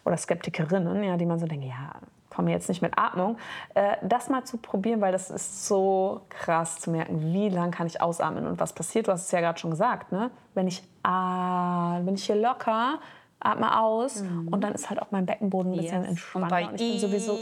oder 0.04 0.16
Skeptikerinnen, 0.16 1.02
ja, 1.04 1.16
die 1.16 1.26
man 1.26 1.38
so 1.38 1.46
denkt, 1.46 1.64
ja, 1.64 1.92
komme 2.34 2.50
jetzt 2.50 2.68
nicht 2.68 2.82
mit 2.82 2.98
Atmung, 2.98 3.38
äh, 3.74 3.96
das 4.02 4.28
mal 4.28 4.44
zu 4.44 4.56
probieren, 4.58 5.00
weil 5.00 5.12
das 5.12 5.30
ist 5.30 5.66
so 5.66 6.22
krass 6.28 6.78
zu 6.80 6.90
merken, 6.90 7.32
wie 7.32 7.48
lang 7.48 7.70
kann 7.70 7.86
ich 7.86 8.00
ausatmen 8.00 8.46
und 8.46 8.58
was 8.60 8.72
passiert. 8.72 9.06
Du 9.08 9.12
hast 9.12 9.26
es 9.26 9.30
ja 9.30 9.40
gerade 9.40 9.58
schon 9.58 9.70
gesagt, 9.70 10.12
ne? 10.12 10.30
Wenn 10.54 10.66
ich 10.68 10.82
ah, 11.02 11.98
bin 12.00 12.14
ich 12.14 12.24
hier 12.24 12.36
locker, 12.36 12.98
atme 13.40 13.78
aus 13.78 14.22
und 14.50 14.60
dann 14.62 14.72
ist 14.72 14.88
halt 14.88 15.00
auch 15.02 15.10
mein 15.10 15.26
Beckenboden 15.26 15.72
ein 15.72 15.78
bisschen 15.78 16.02
Und 16.02 16.08
entspannter. 16.08 16.48
bei 16.48 16.66
Und 16.66 16.80
ich 16.80 16.90
bin 16.92 16.98
sowieso 17.00 17.38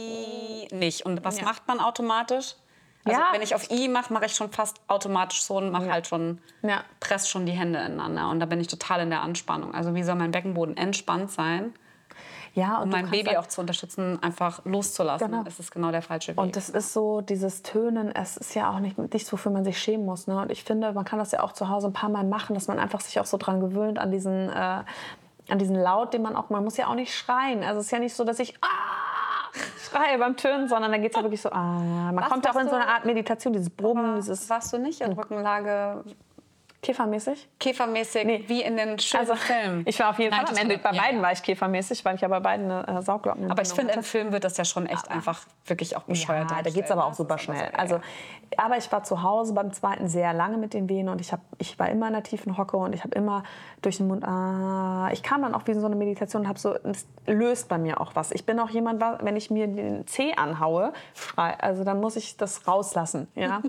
nicht. 0.76 1.06
Und 1.06 1.24
was 1.24 1.38
Ja. 1.38 1.44
macht 1.44 1.66
man 1.68 1.80
automatisch? 1.80 2.56
Also 3.04 3.20
Ja. 3.20 3.26
wenn 3.32 3.42
ich 3.42 3.54
auf 3.54 3.70
I 3.70 3.88
mache, 3.88 4.12
mache 4.12 4.26
ich 4.26 4.34
schon 4.34 4.50
fast 4.52 4.80
automatisch 4.88 5.42
so 5.42 5.56
und 5.56 5.70
mache 5.70 5.90
halt 5.90 6.06
schon, 6.06 6.40
Ja. 6.62 6.82
press 7.00 7.28
schon 7.28 7.46
die 7.46 7.52
Hände 7.52 7.78
ineinander. 7.80 8.30
Und 8.30 8.40
da 8.40 8.46
bin 8.46 8.60
ich 8.60 8.68
total 8.68 9.00
in 9.00 9.10
der 9.10 9.22
Anspannung. 9.22 9.74
Also 9.74 9.94
wie 9.94 10.02
soll 10.04 10.14
mein 10.14 10.30
Beckenboden 10.30 10.76
entspannt 10.76 11.30
sein, 11.30 11.72
ja, 12.54 12.78
und 12.78 12.84
um 12.84 12.90
mein 12.90 13.10
Baby 13.10 13.28
halt- 13.28 13.38
auch 13.38 13.46
zu 13.46 13.60
unterstützen, 13.60 14.22
einfach 14.22 14.64
loszulassen? 14.64 15.30
Genau. 15.30 15.42
Das 15.42 15.58
ist 15.58 15.70
genau 15.70 15.90
der 15.90 16.02
falsche 16.02 16.32
Weg. 16.32 16.40
Und 16.40 16.56
das 16.56 16.68
ist 16.68 16.92
so, 16.92 17.20
dieses 17.20 17.62
Tönen, 17.62 18.14
es 18.14 18.36
ist 18.36 18.54
ja 18.54 18.70
auch 18.70 18.78
nicht 18.78 18.98
nichts, 18.98 19.32
wofür 19.32 19.52
man 19.52 19.64
sich 19.64 19.78
schämen 19.78 20.04
muss. 20.04 20.26
Ne? 20.26 20.38
Und 20.40 20.50
ich 20.50 20.64
finde, 20.64 20.92
man 20.92 21.04
kann 21.04 21.18
das 21.18 21.32
ja 21.32 21.42
auch 21.42 21.52
zu 21.52 21.68
Hause 21.68 21.88
ein 21.88 21.92
paar 21.92 22.10
Mal 22.10 22.24
machen, 22.24 22.54
dass 22.54 22.68
man 22.68 22.78
einfach 22.78 23.00
sich 23.00 23.18
auch 23.20 23.26
so 23.26 23.36
dran 23.36 23.60
gewöhnt, 23.60 23.98
an 23.98 24.10
diesen, 24.10 24.48
äh, 24.48 24.52
an 25.48 25.58
diesen 25.58 25.76
Laut, 25.76 26.14
den 26.14 26.22
man 26.22 26.36
auch, 26.36 26.50
man 26.50 26.64
muss 26.64 26.76
ja 26.76 26.86
auch 26.88 26.94
nicht 26.94 27.14
schreien. 27.14 27.62
Also 27.62 27.80
es 27.80 27.86
ist 27.86 27.92
ja 27.92 27.98
nicht 27.98 28.14
so, 28.14 28.24
dass 28.24 28.38
ich 28.38 28.54
ah, 28.62 28.68
schreie 29.78 30.18
beim 30.18 30.36
Tönen, 30.36 30.68
sondern 30.68 30.92
da 30.92 30.98
geht 30.98 31.12
es 31.12 31.16
ja 31.16 31.22
wirklich 31.22 31.40
so, 31.40 31.50
ah. 31.50 31.78
Man 32.12 32.16
Was 32.16 32.28
kommt 32.28 32.48
auch 32.48 32.56
in 32.56 32.68
so 32.68 32.74
eine 32.74 32.88
Art 32.88 33.04
Meditation, 33.04 33.52
dieses 33.52 33.70
Brummen, 33.70 34.16
dieses 34.16 34.48
Warst 34.50 34.72
du 34.72 34.78
nicht 34.78 35.00
in 35.00 35.12
Rückenlage 35.12 36.04
Käfermäßig. 36.82 37.48
käfermäßig 37.60 38.24
Nee. 38.24 38.44
wie 38.48 38.62
in 38.62 38.76
den 38.76 38.98
schönen 38.98 39.20
Also 39.20 39.36
Filmen? 39.36 39.84
ich 39.86 40.00
war 40.00 40.10
auf 40.10 40.18
jeden 40.18 40.32
Nein, 40.32 40.46
Fall 40.46 40.56
am 40.56 40.62
Ende, 40.62 40.78
bei 40.78 40.90
ja, 40.90 41.00
beiden 41.00 41.18
ja. 41.18 41.22
war 41.22 41.32
ich 41.32 41.40
käfermäßig, 41.40 42.04
weil 42.04 42.16
ich 42.16 42.22
ja 42.22 42.28
bei 42.28 42.40
beiden 42.40 42.72
eine 42.72 42.98
äh, 42.98 43.02
Saugglocken 43.02 43.48
Aber 43.52 43.62
ich 43.62 43.68
finde, 43.68 43.92
im 43.92 44.02
Film 44.02 44.32
wird 44.32 44.42
das 44.42 44.56
ja 44.56 44.64
schon 44.64 44.86
echt 44.86 45.08
einfach 45.08 45.46
wirklich 45.66 45.96
auch 45.96 46.02
bescheuert. 46.02 46.50
Ja, 46.50 46.60
da 46.60 46.70
geht 46.70 46.84
es 46.84 46.90
aber 46.90 47.06
auch 47.06 47.14
super 47.14 47.38
schnell. 47.38 47.70
Also, 47.76 48.00
aber 48.56 48.76
ich 48.78 48.90
war 48.90 49.04
zu 49.04 49.22
Hause 49.22 49.54
beim 49.54 49.72
zweiten 49.72 50.08
sehr 50.08 50.32
lange 50.32 50.58
mit 50.58 50.74
den 50.74 50.88
Venen 50.88 51.08
und 51.08 51.20
ich, 51.20 51.32
hab, 51.32 51.40
ich 51.58 51.78
war 51.78 51.88
immer 51.88 52.08
in 52.08 52.14
einer 52.14 52.24
tiefen 52.24 52.58
Hocke 52.58 52.76
und 52.76 52.94
ich 52.94 53.04
habe 53.04 53.14
immer 53.14 53.44
durch 53.80 53.98
den 53.98 54.08
Mund, 54.08 54.24
ah, 54.24 55.08
ich 55.12 55.22
kam 55.22 55.42
dann 55.42 55.54
auch 55.54 55.66
wie 55.66 55.70
in 55.70 55.80
so 55.80 55.86
eine 55.86 55.94
Meditation 55.94 56.42
und 56.42 56.48
habe 56.48 56.58
so, 56.58 56.74
es 56.74 57.06
löst 57.26 57.68
bei 57.68 57.78
mir 57.78 58.00
auch 58.00 58.16
was. 58.16 58.32
Ich 58.32 58.44
bin 58.44 58.58
auch 58.58 58.70
jemand, 58.70 59.00
wenn 59.22 59.36
ich 59.36 59.50
mir 59.50 59.68
den 59.68 60.04
Zeh 60.08 60.34
anhaue, 60.34 60.92
schrei, 61.14 61.54
also 61.60 61.84
dann 61.84 62.00
muss 62.00 62.16
ich 62.16 62.36
das 62.36 62.66
rauslassen. 62.66 63.28
Ja? 63.36 63.62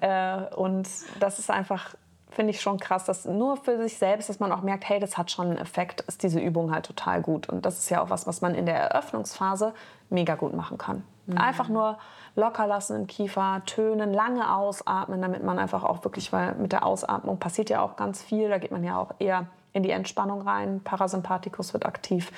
äh, 0.00 0.54
und 0.54 0.88
das 1.18 1.40
ist 1.40 1.50
einfach, 1.50 1.96
finde 2.34 2.52
ich 2.52 2.60
schon 2.60 2.78
krass, 2.78 3.04
dass 3.04 3.24
nur 3.24 3.56
für 3.56 3.78
sich 3.78 3.96
selbst, 3.98 4.28
dass 4.28 4.40
man 4.40 4.52
auch 4.52 4.62
merkt, 4.62 4.88
hey, 4.88 5.00
das 5.00 5.16
hat 5.16 5.30
schon 5.30 5.46
einen 5.46 5.58
Effekt, 5.58 6.02
ist 6.02 6.22
diese 6.22 6.40
Übung 6.40 6.72
halt 6.72 6.86
total 6.86 7.22
gut. 7.22 7.48
Und 7.48 7.64
das 7.64 7.78
ist 7.78 7.90
ja 7.90 8.02
auch 8.02 8.10
was, 8.10 8.26
was 8.26 8.40
man 8.40 8.54
in 8.54 8.66
der 8.66 8.76
Eröffnungsphase 8.76 9.72
mega 10.10 10.34
gut 10.34 10.54
machen 10.54 10.78
kann. 10.78 11.04
Einfach 11.36 11.68
nur 11.68 11.96
locker 12.36 12.66
lassen 12.66 12.96
im 12.96 13.06
Kiefer, 13.06 13.62
tönen, 13.64 14.12
lange 14.12 14.54
ausatmen, 14.54 15.22
damit 15.22 15.42
man 15.42 15.58
einfach 15.58 15.84
auch 15.84 16.04
wirklich, 16.04 16.32
weil 16.32 16.54
mit 16.56 16.72
der 16.72 16.84
Ausatmung 16.84 17.38
passiert 17.38 17.70
ja 17.70 17.80
auch 17.80 17.96
ganz 17.96 18.22
viel, 18.22 18.50
da 18.50 18.58
geht 18.58 18.72
man 18.72 18.84
ja 18.84 18.98
auch 18.98 19.12
eher 19.18 19.46
in 19.72 19.82
die 19.82 19.90
Entspannung 19.90 20.42
rein, 20.42 20.80
Parasympathikus 20.84 21.72
wird 21.72 21.86
aktiv. 21.86 22.30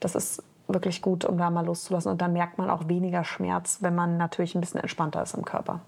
Das 0.00 0.14
ist 0.14 0.42
wirklich 0.68 1.02
gut, 1.02 1.24
um 1.24 1.38
da 1.38 1.50
mal 1.50 1.64
loszulassen. 1.64 2.12
Und 2.12 2.20
da 2.22 2.28
merkt 2.28 2.58
man 2.58 2.70
auch 2.70 2.88
weniger 2.88 3.24
Schmerz, 3.24 3.78
wenn 3.80 3.94
man 3.94 4.16
natürlich 4.16 4.54
ein 4.54 4.60
bisschen 4.60 4.80
entspannter 4.80 5.22
ist 5.22 5.34
im 5.34 5.44
Körper. 5.44 5.80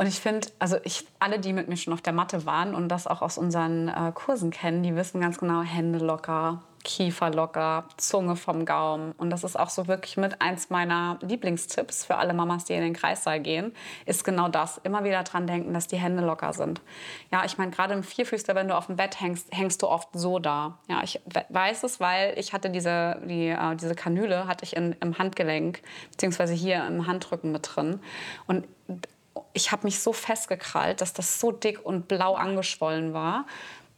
Und 0.00 0.06
ich 0.06 0.18
finde, 0.18 0.48
also 0.58 0.78
ich, 0.82 1.06
alle, 1.18 1.38
die 1.38 1.52
mit 1.52 1.68
mir 1.68 1.76
schon 1.76 1.92
auf 1.92 2.00
der 2.00 2.14
Matte 2.14 2.46
waren 2.46 2.74
und 2.74 2.88
das 2.88 3.06
auch 3.06 3.20
aus 3.20 3.36
unseren 3.36 3.88
äh, 3.88 4.12
Kursen 4.14 4.50
kennen, 4.50 4.82
die 4.82 4.96
wissen 4.96 5.20
ganz 5.20 5.36
genau, 5.36 5.60
Hände 5.60 5.98
locker, 5.98 6.62
Kiefer 6.84 7.30
locker, 7.30 7.84
Zunge 7.98 8.34
vom 8.34 8.64
Gaumen. 8.64 9.12
Und 9.18 9.28
das 9.28 9.44
ist 9.44 9.60
auch 9.60 9.68
so 9.68 9.88
wirklich 9.88 10.16
mit 10.16 10.40
eins 10.40 10.70
meiner 10.70 11.18
Lieblingstipps 11.20 12.06
für 12.06 12.16
alle 12.16 12.32
Mamas, 12.32 12.64
die 12.64 12.72
in 12.72 12.80
den 12.80 12.94
Kreissaal 12.94 13.40
gehen, 13.40 13.74
ist 14.06 14.24
genau 14.24 14.48
das. 14.48 14.78
Immer 14.84 15.04
wieder 15.04 15.22
dran 15.22 15.46
denken, 15.46 15.74
dass 15.74 15.86
die 15.86 15.98
Hände 15.98 16.24
locker 16.24 16.54
sind. 16.54 16.80
Ja, 17.30 17.44
ich 17.44 17.58
meine, 17.58 17.70
gerade 17.70 17.92
im 17.92 18.02
Vierfüßler, 18.02 18.54
wenn 18.54 18.68
du 18.68 18.78
auf 18.78 18.86
dem 18.86 18.96
Bett 18.96 19.20
hängst, 19.20 19.48
hängst 19.50 19.82
du 19.82 19.88
oft 19.88 20.08
so 20.14 20.38
da. 20.38 20.78
Ja, 20.88 21.02
ich 21.02 21.20
we- 21.26 21.44
weiß 21.50 21.82
es, 21.82 22.00
weil 22.00 22.38
ich 22.38 22.54
hatte 22.54 22.70
diese, 22.70 23.20
die, 23.26 23.48
äh, 23.48 23.76
diese 23.76 23.94
Kanüle 23.94 24.46
hatte 24.46 24.64
ich 24.64 24.74
in, 24.74 24.96
im 25.02 25.18
Handgelenk, 25.18 25.82
beziehungsweise 26.10 26.54
hier 26.54 26.86
im 26.86 27.06
Handrücken 27.06 27.52
mit 27.52 27.68
drin. 27.76 28.00
Und 28.46 28.66
ich 29.52 29.72
habe 29.72 29.84
mich 29.84 30.00
so 30.00 30.12
festgekrallt, 30.12 31.00
dass 31.00 31.12
das 31.12 31.40
so 31.40 31.52
dick 31.52 31.84
und 31.84 32.08
blau 32.08 32.34
angeschwollen 32.34 33.12
war, 33.12 33.46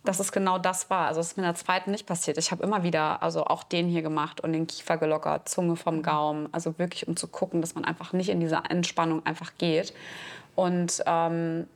dass 0.04 0.18
es 0.18 0.32
genau 0.32 0.58
das 0.58 0.90
war. 0.90 1.06
Also 1.06 1.20
es 1.20 1.28
ist 1.28 1.36
mir 1.36 1.44
in 1.44 1.48
der 1.48 1.54
zweiten 1.54 1.90
nicht 1.90 2.06
passiert. 2.06 2.38
Ich 2.38 2.50
habe 2.50 2.62
immer 2.62 2.82
wieder, 2.82 3.22
also 3.22 3.44
auch 3.44 3.62
den 3.62 3.88
hier 3.88 4.02
gemacht 4.02 4.40
und 4.40 4.52
den 4.52 4.66
Kiefer 4.66 4.96
gelockert, 4.96 5.48
Zunge 5.48 5.76
vom 5.76 6.02
Gaumen. 6.02 6.48
Also 6.52 6.78
wirklich, 6.78 7.06
um 7.06 7.16
zu 7.16 7.28
gucken, 7.28 7.60
dass 7.60 7.74
man 7.74 7.84
einfach 7.84 8.12
nicht 8.12 8.28
in 8.28 8.40
diese 8.40 8.62
Entspannung 8.68 9.24
einfach 9.24 9.52
geht. 9.58 9.94
Und 10.54 11.02
ähm, 11.06 11.66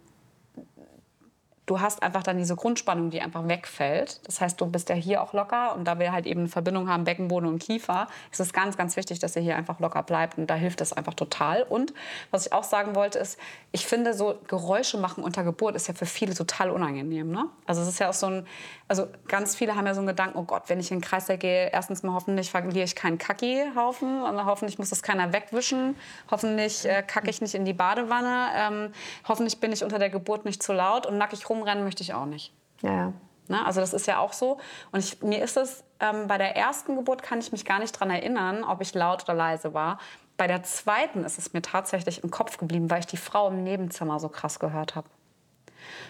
du 1.67 1.81
hast 1.81 2.03
einfach 2.03 2.23
dann 2.23 2.39
diese 2.39 2.55
Grundspannung, 2.55 3.11
die 3.11 3.21
einfach 3.21 3.47
wegfällt. 3.47 4.21
Das 4.25 4.41
heißt, 4.41 4.61
du 4.61 4.67
bist 4.67 4.89
ja 4.89 4.95
hier 4.95 5.23
auch 5.23 5.33
locker 5.33 5.75
und 5.75 5.85
da 5.85 5.99
wir 5.99 6.13
halt 6.13 6.27
eben 6.27 6.41
eine 6.41 6.49
Verbindung 6.49 6.89
haben, 6.89 7.05
Beckenboden 7.05 7.49
und 7.49 7.59
Kiefer, 7.59 8.07
ist 8.31 8.41
es 8.41 8.53
ganz, 8.53 8.77
ganz 8.77 8.97
wichtig, 8.97 9.19
dass 9.19 9.35
ihr 9.35 9.43
hier 9.43 9.57
einfach 9.57 9.81
locker 9.81 10.03
bleibt 10.05 10.39
und 10.39 10.47
da 10.49 10.55
hilft 10.55 10.81
es 10.81 10.93
einfach 10.93 11.15
total. 11.15 11.65
Und 11.65 11.93
was 12.31 12.47
ich 12.47 12.53
auch 12.53 12.65
sagen 12.65 12.95
wollte, 12.95 13.19
ist, 13.19 13.39
ich 13.73 13.87
finde, 13.87 14.15
so 14.15 14.39
Geräusche 14.47 14.97
machen 14.97 15.25
unter 15.25 15.43
Geburt 15.43 15.75
ist 15.75 15.89
ja 15.89 15.95
für 15.95 16.07
viele 16.07 16.35
total 16.35 16.71
unangenehm. 16.71 17.31
Ne? 17.31 17.47
Also 17.67 17.83
es 17.83 17.89
ist 17.89 17.99
ja 17.99 18.09
auch 18.09 18.15
so 18.15 18.27
ein, 18.27 18.47
also 18.89 19.09
ganz 19.27 19.57
viele 19.57 19.75
haben 19.75 19.87
ja 19.87 19.95
so 19.95 20.01
einen 20.01 20.07
Gedanken, 20.07 20.39
oh 20.39 20.45
Gott, 20.45 20.65
wenn 20.69 20.79
ich 20.79 20.93
in 20.93 20.99
den 20.99 21.03
Kreislauf 21.05 21.41
gehe, 21.41 21.71
erstens 21.73 22.05
mal 22.05 22.15
hoffentlich 22.15 22.51
verliere 22.51 22.85
ich 22.85 22.95
keinen 22.95 23.19
Kacki-Haufen 23.19 24.23
und 24.23 24.45
hoffentlich 24.45 24.79
muss 24.79 24.91
das 24.91 25.03
keiner 25.03 25.33
wegwischen, 25.33 25.97
hoffentlich 26.31 26.85
äh, 26.87 27.03
kacke 27.03 27.29
ich 27.29 27.41
nicht 27.41 27.55
in 27.55 27.65
die 27.65 27.73
Badewanne, 27.73 28.47
ähm, 28.55 28.93
hoffentlich 29.27 29.59
bin 29.59 29.73
ich 29.73 29.83
unter 29.83 29.99
der 29.99 30.11
Geburt 30.11 30.45
nicht 30.45 30.63
zu 30.63 30.73
laut 30.73 31.07
und 31.07 31.19
nackig 31.19 31.45
rumrennen 31.57 31.85
möchte 31.85 32.03
ich 32.03 32.15
auch 32.15 32.27
nicht. 32.27 32.53
Ja, 32.83 32.93
ja. 32.93 33.13
Ne? 33.49 33.65
Also 33.65 33.81
das 33.81 33.93
ist 33.93 34.07
ja 34.07 34.19
auch 34.19 34.33
so. 34.33 34.59
Und 34.93 35.01
ich, 35.01 35.23
mir 35.23 35.43
ist 35.43 35.57
es, 35.57 35.85
ähm, 36.01 36.27
bei 36.27 36.39
der 36.39 36.57
ersten 36.57 36.97
Geburt 36.97 37.23
kann 37.23 37.39
ich 37.39 37.53
mich 37.53 37.65
gar 37.65 37.79
nicht 37.79 37.95
daran 37.95 38.11
erinnern, 38.11 38.65
ob 38.65 38.81
ich 38.81 38.95
laut 38.95 39.25
oder 39.25 39.35
leise 39.35 39.75
war. 39.75 39.99
Bei 40.37 40.47
der 40.47 40.63
zweiten 40.63 41.25
ist 41.25 41.39
es 41.39 41.53
mir 41.53 41.63
tatsächlich 41.63 42.23
im 42.23 42.31
Kopf 42.31 42.59
geblieben, 42.59 42.91
weil 42.91 43.01
ich 43.01 43.07
die 43.07 43.17
Frau 43.17 43.49
im 43.49 43.63
Nebenzimmer 43.63 44.21
so 44.21 44.29
krass 44.29 44.59
gehört 44.59 44.95
habe. 44.95 45.09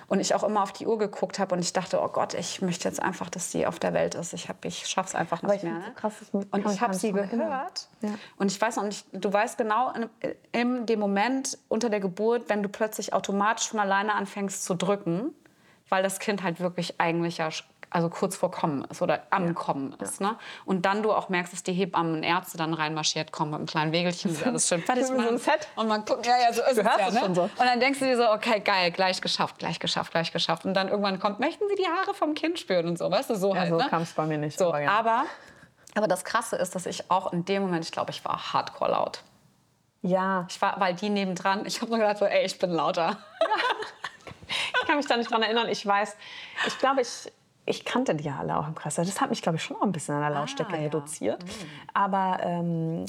Und 0.08 0.20
ich 0.20 0.34
auch 0.34 0.44
immer 0.44 0.62
auf 0.62 0.72
die 0.72 0.86
Uhr 0.86 0.98
geguckt 0.98 1.38
habe 1.38 1.54
und 1.54 1.60
ich 1.60 1.72
dachte, 1.72 2.00
oh 2.00 2.08
Gott, 2.08 2.34
ich 2.34 2.62
möchte 2.62 2.88
jetzt 2.88 3.02
einfach, 3.02 3.28
dass 3.30 3.50
sie 3.50 3.66
auf 3.66 3.78
der 3.78 3.92
Welt 3.92 4.14
ist. 4.14 4.32
Ich, 4.32 4.48
hab, 4.48 4.64
ich 4.64 4.86
schaffe 4.86 5.08
es 5.08 5.14
einfach 5.14 5.42
nicht 5.42 5.62
mehr. 5.62 5.74
Ne? 5.74 5.84
So 5.86 5.92
krass, 6.00 6.14
und 6.32 6.72
ich 6.72 6.80
habe 6.80 6.94
sie 6.94 7.12
gehört. 7.12 7.88
Ja. 8.02 8.10
Und 8.36 8.50
ich 8.50 8.60
weiß 8.60 8.76
noch 8.76 8.84
nicht, 8.84 9.06
du 9.12 9.32
weißt 9.32 9.58
genau 9.58 9.92
in, 9.92 10.08
in 10.52 10.86
dem 10.86 11.00
Moment 11.00 11.58
unter 11.68 11.90
der 11.90 12.00
Geburt, 12.00 12.48
wenn 12.48 12.62
du 12.62 12.68
plötzlich 12.68 13.12
automatisch 13.12 13.68
von 13.68 13.80
alleine 13.80 14.14
anfängst 14.14 14.64
zu 14.64 14.74
drücken, 14.74 15.34
weil 15.88 16.02
das 16.02 16.18
Kind 16.18 16.42
halt 16.42 16.60
wirklich 16.60 17.00
eigentlich 17.00 17.38
ja 17.38 17.50
also 17.96 18.10
kurz 18.10 18.36
vor 18.36 18.50
Kommen 18.50 18.84
ist 18.90 19.00
oder 19.00 19.22
am 19.30 19.46
ja. 19.46 19.52
Kommen 19.54 19.94
ist. 20.02 20.20
Ja. 20.20 20.32
Ne? 20.32 20.38
Und 20.66 20.84
dann 20.84 21.02
du 21.02 21.12
auch 21.12 21.30
merkst, 21.30 21.54
dass 21.54 21.62
die 21.62 21.72
Hebammen 21.72 22.16
und 22.16 22.22
Ärzte 22.24 22.58
dann 22.58 22.74
reinmarschiert 22.74 23.32
kommen 23.32 23.52
mit 23.52 23.58
einem 23.58 23.66
kleinen 23.66 23.92
Wägelchen, 23.92 24.34
das 24.34 24.42
alles 24.42 24.68
schön 24.68 24.82
fertig 24.82 25.08
machen. 25.16 25.38
So 25.38 25.50
und 25.76 25.88
man 25.88 26.04
guckt, 26.04 26.26
ja, 26.26 26.34
ja, 26.38 26.52
so 26.52 26.60
ist 26.60 26.76
du 26.76 26.82
es 26.82 27.14
ja. 27.14 27.26
Ne? 27.26 27.34
So. 27.34 27.42
Und 27.44 27.58
dann 27.58 27.80
denkst 27.80 27.98
du 28.00 28.04
dir 28.04 28.18
so, 28.18 28.30
okay, 28.30 28.60
geil, 28.60 28.90
gleich 28.90 29.22
geschafft, 29.22 29.58
gleich 29.58 29.80
geschafft, 29.80 30.12
gleich 30.12 30.30
geschafft. 30.30 30.66
Und 30.66 30.74
dann 30.74 30.88
irgendwann 30.88 31.18
kommt, 31.18 31.40
möchten 31.40 31.66
Sie 31.70 31.74
die 31.74 31.86
Haare 31.86 32.12
vom 32.12 32.34
Kind 32.34 32.58
spüren 32.58 32.86
und 32.86 32.98
so, 32.98 33.10
weißt 33.10 33.30
du, 33.30 33.34
so 33.34 33.54
ja, 33.54 33.60
halt. 33.60 33.70
So 33.70 33.78
ne? 33.78 33.86
kam 33.88 34.02
es 34.02 34.12
bei 34.12 34.26
mir 34.26 34.36
nicht. 34.36 34.58
So, 34.58 34.74
aber, 34.74 34.90
aber, 34.90 35.24
aber 35.94 36.06
das 36.06 36.22
Krasse 36.26 36.56
ist, 36.56 36.74
dass 36.74 36.84
ich 36.84 37.10
auch 37.10 37.32
in 37.32 37.46
dem 37.46 37.62
Moment, 37.62 37.82
ich 37.82 37.92
glaube, 37.92 38.10
ich 38.10 38.22
war 38.26 38.52
hardcore 38.52 38.90
laut. 38.90 39.22
Ja. 40.02 40.46
Ich 40.50 40.60
war, 40.60 40.78
weil 40.80 40.92
die 40.92 41.08
nebendran, 41.08 41.64
ich 41.64 41.80
habe 41.80 41.90
nur 41.90 42.00
gedacht, 42.00 42.18
so, 42.18 42.26
ey, 42.26 42.44
ich 42.44 42.58
bin 42.58 42.72
lauter. 42.72 43.16
ich 44.48 44.86
kann 44.86 44.98
mich 44.98 45.06
da 45.06 45.16
nicht 45.16 45.30
dran 45.30 45.42
erinnern. 45.42 45.70
Ich 45.70 45.86
weiß, 45.86 46.14
ich 46.66 46.78
glaube, 46.78 47.00
ich, 47.00 47.32
ich 47.66 47.84
kannte 47.84 48.14
die 48.14 48.24
ja 48.24 48.38
alle 48.38 48.56
auch 48.56 48.66
im 48.66 48.74
Kreis. 48.74 48.94
Das 48.94 49.20
hat 49.20 49.30
mich, 49.30 49.42
glaube 49.42 49.56
ich, 49.56 49.64
schon 49.64 49.76
auch 49.76 49.82
ein 49.82 49.92
bisschen 49.92 50.14
an 50.14 50.20
der 50.22 50.30
Lautstärke 50.30 50.74
ah, 50.74 50.76
ja. 50.76 50.82
reduziert. 50.84 51.42
Mhm. 51.42 51.50
Aber 51.92 52.38
ähm, 52.40 53.06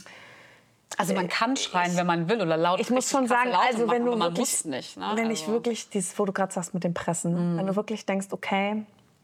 also 0.98 1.14
man 1.14 1.28
kann 1.28 1.56
schreien, 1.56 1.92
ich, 1.92 1.98
wenn 1.98 2.08
man 2.08 2.28
will 2.28 2.42
oder 2.42 2.58
laut. 2.58 2.80
Ich 2.80 2.90
muss 2.90 3.10
schon 3.10 3.28
sagen, 3.28 3.52
also 3.54 3.90
wenn 3.90 4.04
machen, 4.04 4.20
du 4.20 4.26
wirklich, 4.26 4.66
nicht, 4.66 4.98
ne? 4.98 5.12
wenn 5.16 5.28
also. 5.28 5.44
ich 5.44 5.48
wirklich 5.48 5.90
dieses, 5.90 6.18
wo 6.18 6.26
du 6.26 6.34
gerade 6.34 6.52
sagst 6.52 6.74
mit 6.74 6.84
dem 6.84 6.94
Pressen, 6.94 7.54
mhm. 7.54 7.58
wenn 7.58 7.68
du 7.68 7.76
wirklich 7.76 8.06
denkst, 8.06 8.28
okay, 8.32 8.84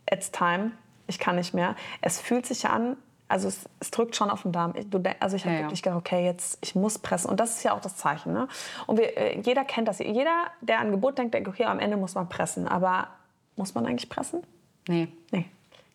it's 0.09 0.31
time, 0.31 0.71
ich 1.07 1.17
kann 1.17 1.35
nicht 1.35 1.53
mehr. 1.53 1.75
Es 2.01 2.19
fühlt 2.19 2.45
sich 2.45 2.67
an, 2.67 2.95
also 3.27 3.47
es, 3.47 3.67
es 3.79 3.89
drückt 3.89 4.15
schon 4.15 4.29
auf 4.29 4.43
den 4.43 4.51
Darm. 4.51 4.73
Ich, 4.75 4.87
du, 4.89 5.01
also 5.19 5.35
ich 5.35 5.45
habe 5.45 5.55
ja, 5.55 5.61
wirklich 5.61 5.81
gedacht, 5.81 5.97
okay, 5.97 6.23
jetzt 6.23 6.59
ich 6.61 6.75
muss 6.75 6.99
pressen 6.99 7.29
und 7.29 7.39
das 7.39 7.57
ist 7.57 7.63
ja 7.63 7.73
auch 7.73 7.81
das 7.81 7.97
Zeichen. 7.97 8.33
Ne? 8.33 8.47
Und 8.85 8.99
wir, 8.99 9.17
äh, 9.17 9.39
jeder 9.39 9.65
kennt 9.65 9.87
das. 9.87 9.97
Jeder, 9.97 10.51
der 10.61 10.79
an 10.79 10.91
Geburt 10.91 11.17
denkt, 11.17 11.33
denkt, 11.33 11.47
okay, 11.47 11.63
am 11.63 11.79
Ende 11.79 11.97
muss 11.97 12.13
man 12.13 12.29
pressen. 12.29 12.67
Aber 12.67 13.07
muss 13.55 13.73
man 13.73 13.85
eigentlich 13.85 14.09
pressen? 14.09 14.43
Nee. 14.87 15.07
Nee. 15.31 15.45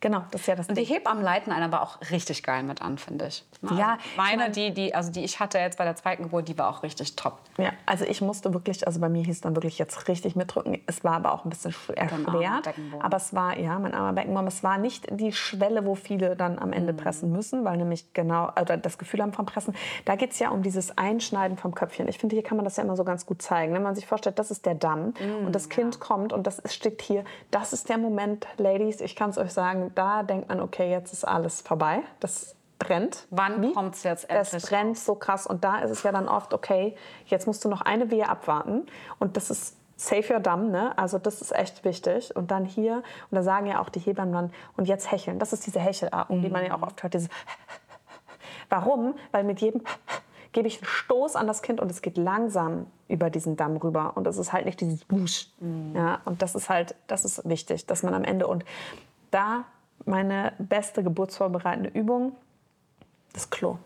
Genau, 0.01 0.23
das 0.31 0.43
ist 0.43 0.47
ja 0.47 0.55
das. 0.55 0.69
Und 0.69 0.79
die 0.79 0.85
Hebammen 0.85 1.25
leiten 1.25 1.53
einen 1.53 1.65
aber 1.73 1.83
auch 1.83 1.99
richtig 2.13 2.45
geil 2.45 2.63
mit 2.63 2.83
an, 2.83 2.99
finde 2.99 3.27
ich. 3.27 3.45
Also 3.63 3.75
ja, 3.75 3.99
meine, 4.17 4.51
die, 4.51 4.73
die, 4.73 4.95
also 4.95 5.11
die 5.11 5.25
ich 5.25 5.41
hatte 5.41 5.59
jetzt 5.59 5.77
bei 5.77 5.85
der 5.85 5.97
zweiten 5.97 6.25
Geburt, 6.25 6.47
die 6.47 6.57
war 6.57 6.69
auch 6.69 6.85
richtig 6.85 7.17
top. 7.17 7.41
Ja, 7.57 7.73
also 7.85 8.05
ich 8.05 8.21
musste 8.21 8.55
wirklich, 8.55 8.87
also 8.87 9.01
bei 9.01 9.09
mir 9.09 9.25
hieß 9.25 9.41
dann 9.41 9.57
wirklich 9.57 9.77
jetzt 9.79 10.07
richtig 10.07 10.37
mitdrücken. 10.37 10.81
Es 10.87 11.03
war 11.03 11.15
aber 11.15 11.33
auch 11.33 11.45
ein 11.45 11.51
bisschen 11.51 11.75
erschwert. 11.97 12.69
Aber 13.01 13.17
es 13.17 13.35
war, 13.35 13.59
ja, 13.59 13.77
mein 13.81 13.93
armer 13.93 14.13
Beckenboden, 14.13 14.47
es 14.47 14.63
war 14.63 14.79
nicht 14.79 15.07
die 15.11 15.33
Schwelle, 15.33 15.85
wo 15.85 15.97
viele 15.97 16.37
dann 16.37 16.61
am 16.61 16.73
Ende 16.73 16.93
mhm. 16.93 16.99
pressen 16.99 17.33
müssen, 17.33 17.65
weil 17.65 17.77
nämlich 17.77 18.13
genau, 18.13 18.47
also 18.55 18.77
das 18.77 18.99
Gefühl 18.99 19.21
haben 19.21 19.33
vom 19.33 19.47
Pressen. 19.47 19.75
Da 20.05 20.15
geht 20.15 20.31
es 20.31 20.39
ja 20.39 20.51
um 20.51 20.63
dieses 20.63 20.97
Einschneiden 20.97 21.57
vom 21.57 21.75
Köpfchen. 21.75 22.07
Ich 22.07 22.19
finde, 22.19 22.37
hier 22.37 22.45
kann 22.45 22.57
man 22.57 22.65
das 22.65 22.77
ja 22.77 22.85
immer 22.85 22.97
so 22.97 23.03
ganz 23.03 23.27
gut 23.27 23.43
zeigen. 23.43 23.75
Wenn 23.75 23.83
man 23.83 23.97
sich 23.97 24.07
vorstellt, 24.07 24.39
das 24.39 24.53
ist 24.53 24.65
der 24.65 24.77
Damm 24.77 25.15
mhm, 25.19 25.47
und 25.47 25.53
das 25.55 25.69
Kind 25.69 25.97
ja. 25.97 26.01
kommt 26.01 26.33
und 26.33 26.47
das 26.47 26.63
steht 26.73 27.03
hier, 27.03 27.25
das 27.51 27.73
ist 27.73 27.89
der 27.89 27.99
Moment, 27.99 28.47
Ladies, 28.59 29.01
ich 29.01 29.17
kann 29.17 29.31
es 29.31 29.39
euch 29.39 29.53
sagen, 29.53 29.88
da 29.95 30.23
denkt 30.23 30.49
man, 30.49 30.61
okay, 30.61 30.91
jetzt 30.91 31.13
ist 31.13 31.25
alles 31.27 31.61
vorbei. 31.61 32.03
Das 32.21 32.57
brennt. 32.79 33.27
Wann 33.31 33.73
kommt 33.73 33.95
es 33.95 34.03
jetzt 34.03 34.31
endlich? 34.31 34.55
Es 34.63 34.69
brennt 34.69 34.99
so 34.99 35.15
krass. 35.15 35.47
Und 35.47 35.65
da 35.65 35.79
ist 35.79 35.91
es 35.91 36.03
ja 36.03 36.13
dann 36.13 36.29
oft, 36.29 36.55
okay, 36.55 36.95
jetzt 37.27 37.47
musst 37.47 37.65
du 37.65 37.69
noch 37.69 37.81
eine 37.81 38.11
Wehe 38.11 38.29
abwarten. 38.29 38.87
Und 39.19 39.37
das 39.37 39.51
ist 39.51 39.77
Save 39.97 40.35
your 40.35 40.41
Damm, 40.41 40.71
ne? 40.71 40.97
Also 40.97 41.19
das 41.19 41.43
ist 41.43 41.53
echt 41.53 41.85
wichtig. 41.85 42.35
Und 42.37 42.51
dann 42.53 42.65
hier, 42.65 43.03
und 43.31 43.37
da 43.37 43.43
sagen 43.43 43.67
ja 43.67 43.81
auch 43.81 43.89
die 43.89 43.99
Hebammen 43.99 44.33
dann, 44.33 44.53
und 44.77 44.87
jetzt 44.87 45.11
hecheln. 45.11 45.41
Das 45.41 45.53
ist 45.53 45.67
diese 45.67 45.81
Hechelatmung, 45.81 46.39
mhm. 46.39 46.43
die 46.43 46.51
man 46.51 46.65
ja 46.65 46.77
auch 46.77 46.83
oft 46.83 47.03
hört. 47.03 47.15
Diese 47.15 47.29
Warum? 48.69 49.15
Weil 49.33 49.43
mit 49.43 49.61
jedem 49.61 49.83
gebe 50.53 50.69
ich 50.69 50.79
einen 50.79 50.87
Stoß 50.87 51.35
an 51.35 51.49
das 51.49 51.63
Kind 51.63 51.81
und 51.81 51.91
es 51.91 52.01
geht 52.01 52.17
langsam 52.17 52.87
über 53.09 53.29
diesen 53.29 53.57
Damm 53.57 53.77
rüber. 53.77 54.13
Und 54.15 54.29
es 54.29 54.39
ist 54.39 54.53
halt 54.53 54.67
nicht 54.67 54.81
dieses 54.81 55.05
Busch. 55.05 55.49
Mhm. 55.59 55.97
Ja, 55.97 56.21
und 56.25 56.43
das 56.43 56.55
ist 56.55 56.69
halt, 56.69 56.95
das 57.09 57.25
ist 57.25 57.49
wichtig, 57.49 57.87
dass 57.87 58.05
man 58.05 58.15
am 58.15 58.23
Ende, 58.23 58.47
und 58.47 58.65
da 59.33 59.65
meine 60.05 60.53
beste 60.59 61.03
geburtsvorbereitende 61.03 61.91
Übung, 61.91 62.33
das 63.33 63.51
Klo. 63.51 63.79